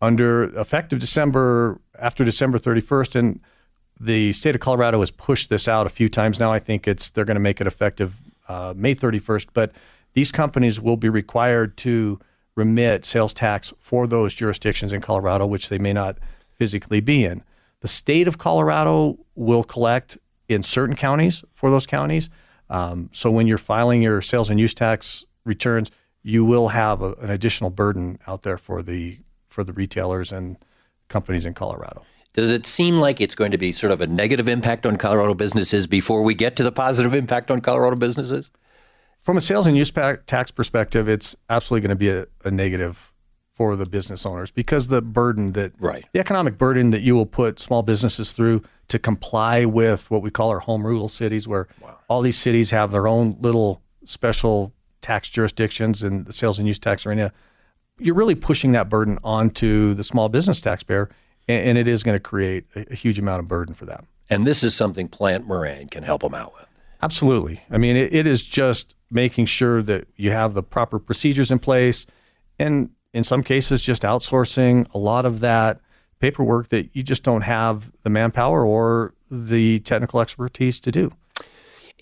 Under 0.00 0.44
effective 0.58 0.98
December, 0.98 1.80
after 2.00 2.24
December 2.24 2.58
31st, 2.58 3.14
and 3.14 3.40
the 4.00 4.32
state 4.32 4.54
of 4.54 4.60
Colorado 4.60 5.00
has 5.00 5.10
pushed 5.10 5.50
this 5.50 5.68
out 5.68 5.86
a 5.86 5.90
few 5.90 6.08
times 6.08 6.40
now. 6.40 6.52
I 6.52 6.60
think 6.60 6.86
it's 6.86 7.10
they're 7.10 7.24
going 7.24 7.34
to 7.36 7.40
make 7.40 7.60
it 7.60 7.66
effective 7.66 8.20
uh, 8.48 8.72
May 8.76 8.94
31st, 8.94 9.48
but 9.52 9.72
these 10.14 10.32
companies 10.32 10.80
will 10.80 10.96
be 10.96 11.08
required 11.08 11.76
to 11.78 12.18
remit 12.58 13.04
sales 13.04 13.32
tax 13.32 13.72
for 13.78 14.06
those 14.06 14.34
jurisdictions 14.34 14.92
in 14.92 15.00
Colorado, 15.00 15.46
which 15.46 15.68
they 15.68 15.78
may 15.78 15.92
not 15.92 16.18
physically 16.50 17.00
be 17.00 17.24
in. 17.24 17.44
The 17.80 17.88
state 17.88 18.26
of 18.26 18.36
Colorado 18.36 19.18
will 19.36 19.62
collect 19.62 20.18
in 20.48 20.64
certain 20.64 20.96
counties 20.96 21.44
for 21.54 21.70
those 21.70 21.86
counties. 21.86 22.28
Um, 22.68 23.10
so 23.12 23.30
when 23.30 23.46
you're 23.46 23.58
filing 23.58 24.02
your 24.02 24.20
sales 24.20 24.50
and 24.50 24.58
use 24.58 24.74
tax 24.74 25.24
returns, 25.44 25.90
you 26.22 26.44
will 26.44 26.68
have 26.68 27.00
a, 27.00 27.12
an 27.14 27.30
additional 27.30 27.70
burden 27.70 28.18
out 28.26 28.42
there 28.42 28.58
for 28.58 28.82
the 28.82 29.18
for 29.46 29.64
the 29.64 29.72
retailers 29.72 30.32
and 30.32 30.56
companies 31.08 31.46
in 31.46 31.54
Colorado. 31.54 32.02
Does 32.34 32.50
it 32.50 32.66
seem 32.66 32.98
like 32.98 33.20
it's 33.20 33.34
going 33.34 33.52
to 33.52 33.58
be 33.58 33.72
sort 33.72 33.92
of 33.92 34.00
a 34.00 34.06
negative 34.06 34.48
impact 34.48 34.84
on 34.84 34.96
Colorado 34.96 35.34
businesses 35.34 35.86
before 35.86 36.22
we 36.22 36.34
get 36.34 36.56
to 36.56 36.62
the 36.62 36.72
positive 36.72 37.14
impact 37.14 37.50
on 37.50 37.60
Colorado 37.60 37.96
businesses? 37.96 38.50
From 39.28 39.36
a 39.36 39.42
sales 39.42 39.66
and 39.66 39.76
use 39.76 39.90
tax 39.90 40.50
perspective, 40.50 41.06
it's 41.06 41.36
absolutely 41.50 41.86
going 41.86 41.90
to 41.90 41.96
be 41.96 42.08
a, 42.08 42.26
a 42.46 42.50
negative 42.50 43.12
for 43.54 43.76
the 43.76 43.84
business 43.84 44.24
owners 44.24 44.50
because 44.50 44.88
the 44.88 45.02
burden 45.02 45.52
that 45.52 45.72
right. 45.78 46.06
the 46.14 46.18
economic 46.20 46.56
burden 46.56 46.92
that 46.92 47.02
you 47.02 47.14
will 47.14 47.26
put 47.26 47.60
small 47.60 47.82
businesses 47.82 48.32
through 48.32 48.62
to 48.88 48.98
comply 48.98 49.66
with 49.66 50.10
what 50.10 50.22
we 50.22 50.30
call 50.30 50.48
our 50.48 50.60
home 50.60 50.86
rule 50.86 51.10
cities 51.10 51.46
where 51.46 51.68
wow. 51.82 51.98
all 52.08 52.22
these 52.22 52.38
cities 52.38 52.70
have 52.70 52.90
their 52.90 53.06
own 53.06 53.36
little 53.38 53.82
special 54.02 54.72
tax 55.02 55.28
jurisdictions 55.28 56.02
and 56.02 56.24
the 56.24 56.32
sales 56.32 56.58
and 56.58 56.66
use 56.66 56.78
tax 56.78 57.04
arena 57.04 57.30
you're 57.98 58.14
really 58.14 58.34
pushing 58.34 58.72
that 58.72 58.88
burden 58.88 59.18
onto 59.22 59.92
the 59.92 60.04
small 60.04 60.30
business 60.30 60.58
taxpayer 60.58 61.10
and, 61.46 61.68
and 61.68 61.76
it 61.76 61.86
is 61.86 62.02
going 62.02 62.16
to 62.16 62.20
create 62.20 62.64
a, 62.74 62.86
a, 62.92 62.94
huge 62.94 63.18
amount 63.18 63.40
of 63.40 63.46
burden 63.46 63.74
for 63.74 63.84
them 63.84 64.06
and 64.30 64.46
this 64.46 64.64
is 64.64 64.74
something 64.74 65.06
Plante 65.06 65.46
Moran 65.46 65.88
can 65.88 66.02
help 66.02 66.22
them 66.22 66.34
out 66.34 66.54
with 66.54 66.66
absolutely 67.02 67.60
i 67.70 67.76
mean 67.76 67.94
it, 67.94 68.14
it 68.14 68.26
is 68.26 68.42
just 68.42 68.94
making 69.10 69.46
sure 69.46 69.82
that 69.82 70.06
you 70.16 70.30
have 70.30 70.54
the 70.54 70.62
proper 70.62 70.98
procedures 70.98 71.50
in 71.50 71.58
place 71.58 72.06
and 72.58 72.90
in 73.12 73.24
some 73.24 73.42
cases 73.42 73.82
just 73.82 74.02
outsourcing 74.02 74.86
a 74.94 74.98
lot 74.98 75.24
of 75.24 75.40
that 75.40 75.80
paperwork 76.20 76.68
that 76.68 76.94
you 76.94 77.02
just 77.02 77.22
don't 77.22 77.42
have 77.42 77.92
the 78.02 78.10
manpower 78.10 78.64
or 78.64 79.14
the 79.30 79.78
technical 79.80 80.20
expertise 80.20 80.80
to 80.80 80.90
do. 80.90 81.12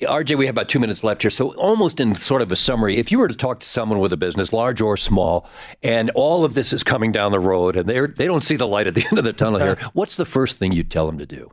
RJ, 0.03 0.37
we 0.37 0.45
have 0.45 0.55
about 0.55 0.69
two 0.69 0.79
minutes 0.79 1.03
left 1.03 1.23
here. 1.23 1.31
So, 1.31 1.55
almost 1.55 2.01
in 2.01 2.14
sort 2.14 2.42
of 2.42 2.53
a 2.53 2.57
summary, 2.57 2.99
if 2.99 3.11
you 3.11 3.19
were 3.19 3.29
to 3.29 3.35
talk 3.35 3.61
to 3.61 3.66
someone 3.66 3.99
with 3.99 4.12
a 4.12 4.16
business, 4.16 4.53
large 4.53 4.83
or 4.83 4.95
small, 4.99 5.49
and 5.83 6.11
all 6.11 6.45
of 6.45 6.53
this 6.53 6.75
is 6.75 6.83
coming 6.83 7.12
down 7.12 7.33
the 7.33 7.40
road 7.40 7.77
and 7.77 7.88
they 7.88 8.01
they 8.01 8.27
don't 8.27 8.42
see 8.42 8.57
the 8.57 8.66
light 8.66 8.87
at 8.87 8.95
the 8.95 9.07
end 9.11 9.16
of 9.16 9.25
the 9.25 9.33
tunnel 9.33 9.59
here, 9.59 9.77
what's 9.95 10.16
the 10.16 10.27
first 10.27 10.59
thing 10.59 10.73
you'd 10.73 10.90
tell 10.90 11.07
them 11.07 11.16
to 11.16 11.25
do? 11.25 11.51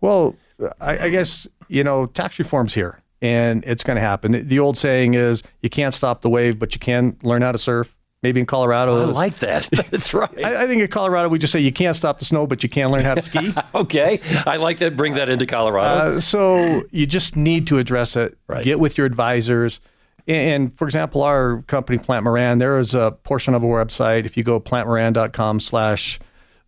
Well, 0.00 0.34
I, 0.80 0.98
I 0.98 1.08
guess, 1.10 1.46
you 1.68 1.84
know, 1.84 2.06
tax 2.06 2.40
reform's 2.40 2.74
here 2.74 3.02
and 3.22 3.64
it's 3.64 3.82
going 3.82 3.96
to 3.96 4.00
happen. 4.00 4.46
The 4.46 4.58
old 4.58 4.76
saying 4.76 5.14
is 5.14 5.42
you 5.62 5.70
can't 5.70 5.94
stop 5.94 6.22
the 6.22 6.30
wave, 6.30 6.58
but 6.58 6.74
you 6.74 6.80
can 6.80 7.16
learn 7.22 7.42
how 7.42 7.52
to 7.52 7.58
surf. 7.58 7.92
Maybe 8.22 8.40
in 8.40 8.46
Colorado. 8.46 8.96
I 8.96 9.04
like 9.04 9.38
that. 9.38 9.68
That's 9.90 10.12
right. 10.12 10.44
I, 10.44 10.64
I, 10.64 10.66
think 10.66 10.82
in 10.82 10.88
Colorado 10.88 11.28
we 11.28 11.38
just 11.38 11.52
say 11.52 11.60
you 11.60 11.70
can't 11.70 11.94
stop 11.94 12.18
the 12.18 12.24
snow, 12.24 12.46
but 12.46 12.62
you 12.62 12.68
can 12.68 12.90
learn 12.90 13.04
how 13.04 13.14
to 13.14 13.20
ski. 13.20 13.52
okay, 13.74 14.20
I 14.46 14.56
like 14.56 14.78
that. 14.78 14.96
Bring 14.96 15.14
that 15.14 15.28
into 15.28 15.46
Colorado. 15.46 16.16
Uh, 16.16 16.20
so 16.20 16.82
you 16.90 17.06
just 17.06 17.36
need 17.36 17.66
to 17.68 17.78
address 17.78 18.16
it. 18.16 18.36
Right. 18.48 18.64
Get 18.64 18.80
with 18.80 18.96
your 18.98 19.06
advisors. 19.06 19.80
And, 20.26 20.76
for 20.76 20.86
example, 20.86 21.22
our 21.22 21.62
company 21.68 21.98
Plante 21.98 22.24
Moran, 22.24 22.58
there 22.58 22.78
is 22.78 22.94
a 22.94 23.12
portion 23.22 23.54
of 23.54 23.62
our 23.62 23.84
website. 23.84 24.24
If 24.24 24.36
you 24.36 24.42
go 24.42 24.58
plantemoran.com 24.58 25.60
slash 25.60 26.18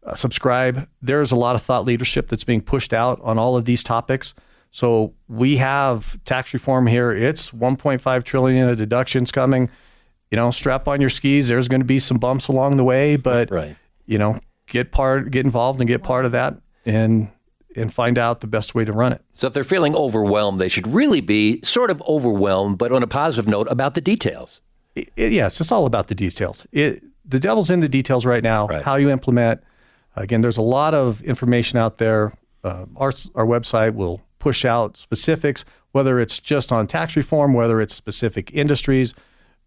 uh, 0.05 0.15
subscribe, 0.15 0.89
there's 1.03 1.33
a 1.33 1.37
lot 1.37 1.57
of 1.57 1.63
thought 1.63 1.85
leadership 1.85 2.29
that's 2.29 2.45
being 2.45 2.61
pushed 2.61 2.93
out 2.93 3.21
on 3.23 3.37
all 3.37 3.57
of 3.57 3.65
these 3.65 3.83
topics. 3.83 4.35
So 4.70 5.14
we 5.28 5.57
have 5.57 6.22
tax 6.24 6.52
reform 6.52 6.87
here. 6.87 7.11
It's 7.11 7.50
1.5 7.50 8.22
trillion 8.24 8.68
of 8.68 8.76
deductions 8.76 9.33
coming 9.33 9.70
you 10.31 10.37
know, 10.37 10.50
strap 10.50 10.88
on 10.88 11.00
your 11.00 11.11
skis. 11.11 11.48
There's 11.48 11.68
going 11.68 11.81
to 11.81 11.87
be 11.87 11.98
some 11.98 12.18
bumps 12.18 12.48
along 12.48 12.76
the 12.76 12.85
way, 12.85 13.16
but 13.16 13.50
right. 13.50 13.76
you 14.07 14.18
know, 14.18 14.38
get 14.66 14.92
part, 14.92 15.31
get 15.31 15.44
involved, 15.44 15.81
and 15.81 15.88
get 15.88 16.02
part 16.02 16.24
of 16.24 16.33
that, 16.33 16.57
and 16.85 17.31
and 17.76 17.92
find 17.92 18.18
out 18.18 18.40
the 18.40 18.46
best 18.46 18.74
way 18.74 18.85
to 18.85 18.92
run 18.92 19.12
it. 19.12 19.22
So 19.33 19.46
if 19.46 19.52
they're 19.52 19.64
feeling 19.64 19.94
overwhelmed, 19.94 20.59
they 20.59 20.68
should 20.68 20.87
really 20.87 21.20
be 21.20 21.61
sort 21.62 21.90
of 21.90 22.02
overwhelmed, 22.02 22.78
but 22.78 22.92
on 22.92 23.02
a 23.02 23.07
positive 23.07 23.48
note 23.48 23.68
about 23.70 23.94
the 23.94 24.00
details. 24.00 24.61
It, 24.94 25.11
it, 25.16 25.33
yes, 25.33 25.61
it's 25.61 25.70
all 25.70 25.87
about 25.87 26.09
the 26.09 26.14
details. 26.14 26.66
It, 26.72 27.04
the 27.24 27.38
devil's 27.38 27.70
in 27.70 27.81
the 27.81 27.88
details 27.88 28.26
right 28.26 28.42
now. 28.42 28.66
Right. 28.66 28.83
How 28.83 28.96
you 28.96 29.11
implement. 29.11 29.62
Again, 30.16 30.40
there's 30.40 30.57
a 30.57 30.62
lot 30.62 30.94
of 30.94 31.22
information 31.22 31.78
out 31.78 31.98
there. 31.98 32.33
Uh, 32.64 32.87
our 32.96 33.12
our 33.35 33.46
website 33.46 33.94
will 33.94 34.20
push 34.49 34.65
out 34.65 34.97
specifics, 34.97 35.67
whether 35.93 36.19
it's 36.19 36.41
just 36.41 36.73
on 36.73 36.87
tax 36.87 37.17
reform, 37.17 37.53
whether 37.53 37.83
it's 37.83 37.95
specific 37.95 38.51
industries 38.55 39.15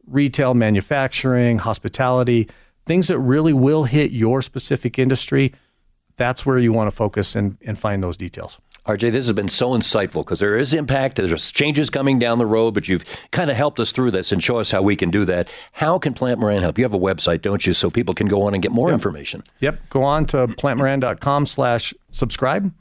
retail, 0.08 0.56
manufacturing, 0.56 1.60
hospitality, 1.60 2.50
things 2.88 3.08
that 3.08 3.20
really 3.20 3.54
will 3.54 3.84
hit 3.84 4.10
your 4.10 4.42
specific 4.42 4.98
industry. 4.98 5.54
that's 6.18 6.46
where 6.46 6.58
you 6.58 6.74
want 6.74 6.88
to 6.88 6.96
focus 6.96 7.36
and, 7.36 7.58
and 7.66 7.78
find 7.78 8.04
those 8.04 8.18
details. 8.18 8.60
RJ, 8.88 9.12
this 9.12 9.26
has 9.28 9.34
been 9.34 9.48
so 9.48 9.72
insightful 9.72 10.26
because 10.26 10.40
there 10.40 10.58
is 10.58 10.74
impact, 10.74 11.18
there's 11.18 11.52
changes 11.52 11.92
coming 11.92 12.18
down 12.18 12.40
the 12.40 12.48
road, 12.48 12.74
but 12.74 12.88
you've 12.88 13.06
kind 13.32 13.52
of 13.52 13.56
helped 13.56 13.80
us 13.80 13.92
through 13.92 14.10
this 14.10 14.32
and 14.32 14.44
show 14.44 14.58
us 14.58 14.72
how 14.72 14.82
we 14.82 14.96
can 14.96 15.12
do 15.12 15.24
that. 15.26 15.48
How 15.72 16.00
can 16.00 16.14
Plante 16.16 16.40
Moran 16.40 16.64
help? 16.64 16.80
You 16.80 16.84
have 16.84 16.94
a 16.96 17.00
website, 17.00 17.42
don't 17.44 17.64
you, 17.66 17.74
so 17.74 17.92
people 17.92 18.16
can 18.16 18.28
go 18.28 18.42
on 18.42 18.56
and 18.56 18.62
get 18.62 18.72
more 18.72 18.90
yep. 18.90 18.96
information? 18.96 19.44
Yep. 19.60 19.90
Go 19.90 20.02
on 20.04 20.26
to 20.28 20.48
plantemoran.com 20.48 21.46
slash 21.46 21.94
subscribe, 22.10 22.74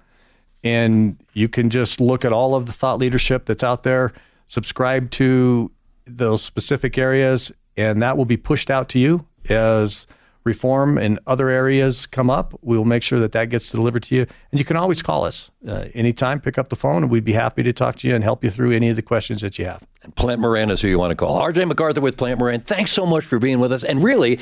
and 0.62 1.16
you 1.33 1.49
can 1.49 1.70
just 1.70 2.01
look 2.01 2.25
at 2.25 2.33
all 2.33 2.55
of 2.55 2.66
the 2.66 2.73
thought 2.73 2.99
leadership 2.99 3.46
that's 3.46 3.64
out 3.64 3.83
there, 3.83 4.12
subscribe 4.46 5.11
to 5.12 5.70
those 6.07 6.42
specific 6.42 6.99
areas, 6.99 7.53
and 7.77 8.03
that 8.03 8.16
will 8.16 8.25
be 8.25 8.37
pushed 8.37 8.70
out 8.70 8.88
to 8.90 8.99
you 8.99 9.27
as– 9.49 10.07
reform 10.44 10.96
and 10.96 11.18
other 11.27 11.49
areas 11.49 12.07
come 12.07 12.31
up, 12.31 12.59
we 12.62 12.77
will 12.77 12.85
make 12.85 13.03
sure 13.03 13.20
that 13.20 13.33
that 13.33 13.46
gets 13.46 13.70
delivered 13.70 14.03
to 14.05 14.14
you. 14.14 14.27
And 14.51 14.59
you 14.59 14.64
can 14.64 14.77
always 14.77 15.03
call 15.03 15.25
us 15.25 15.51
uh, 15.66 15.87
anytime, 15.94 16.40
pick 16.40 16.57
up 16.59 16.70
the 16.70 16.77
phone, 16.77 17.03
and 17.03 17.11
we'd 17.11 17.25
be 17.25 17.33
happy 17.33 17.62
to 17.62 17.73
talk 17.73 17.96
to 17.96 18.09
you 18.09 18.14
and 18.14 18.25
help 18.25 18.42
you 18.42 18.51
through 18.51 18.73
any 18.73 18.88
of 18.88 18.96
the 18.96 19.03
questions 19.03 19.42
that 19.42 19.59
you 19.59 19.66
have. 19.66 19.87
Plante 20.16 20.40
Moran 20.40 20.70
is 20.70 20.81
who 20.81 20.88
you 20.88 20.99
want 20.99 21.11
to 21.11 21.14
call. 21.14 21.40
RJ 21.40 21.68
MacArthur 21.68 22.01
with 22.01 22.16
Plante 22.16 22.38
Moran, 22.38 22.61
thanks 22.61 22.90
so 22.90 23.05
much 23.05 23.25
for 23.25 23.38
being 23.38 23.61
with 23.61 23.73
us. 23.73 23.85
And 23.85 24.03
really, 24.03 24.40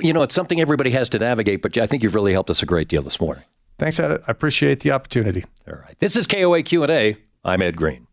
you 0.00 0.12
know, 0.12 0.22
it's 0.22 0.34
something 0.34 0.60
everybody 0.60 0.90
has 0.90 1.08
to 1.10 1.18
navigate, 1.18 1.62
but 1.62 1.76
I 1.78 1.86
think 1.86 2.02
you've 2.02 2.14
really 2.14 2.32
helped 2.32 2.50
us 2.50 2.62
a 2.62 2.66
great 2.66 2.88
deal 2.88 3.02
this 3.02 3.20
morning. 3.20 3.44
Thanks, 3.78 3.98
Ed. 3.98 4.12
I 4.12 4.30
appreciate 4.30 4.80
the 4.80 4.92
opportunity. 4.92 5.44
All 5.68 5.74
right. 5.74 5.98
This 5.98 6.16
is 6.16 6.26
KOA 6.26 6.62
Q&A. 6.62 7.16
I'm 7.44 7.62
Ed 7.62 7.76
Green. 7.76 8.06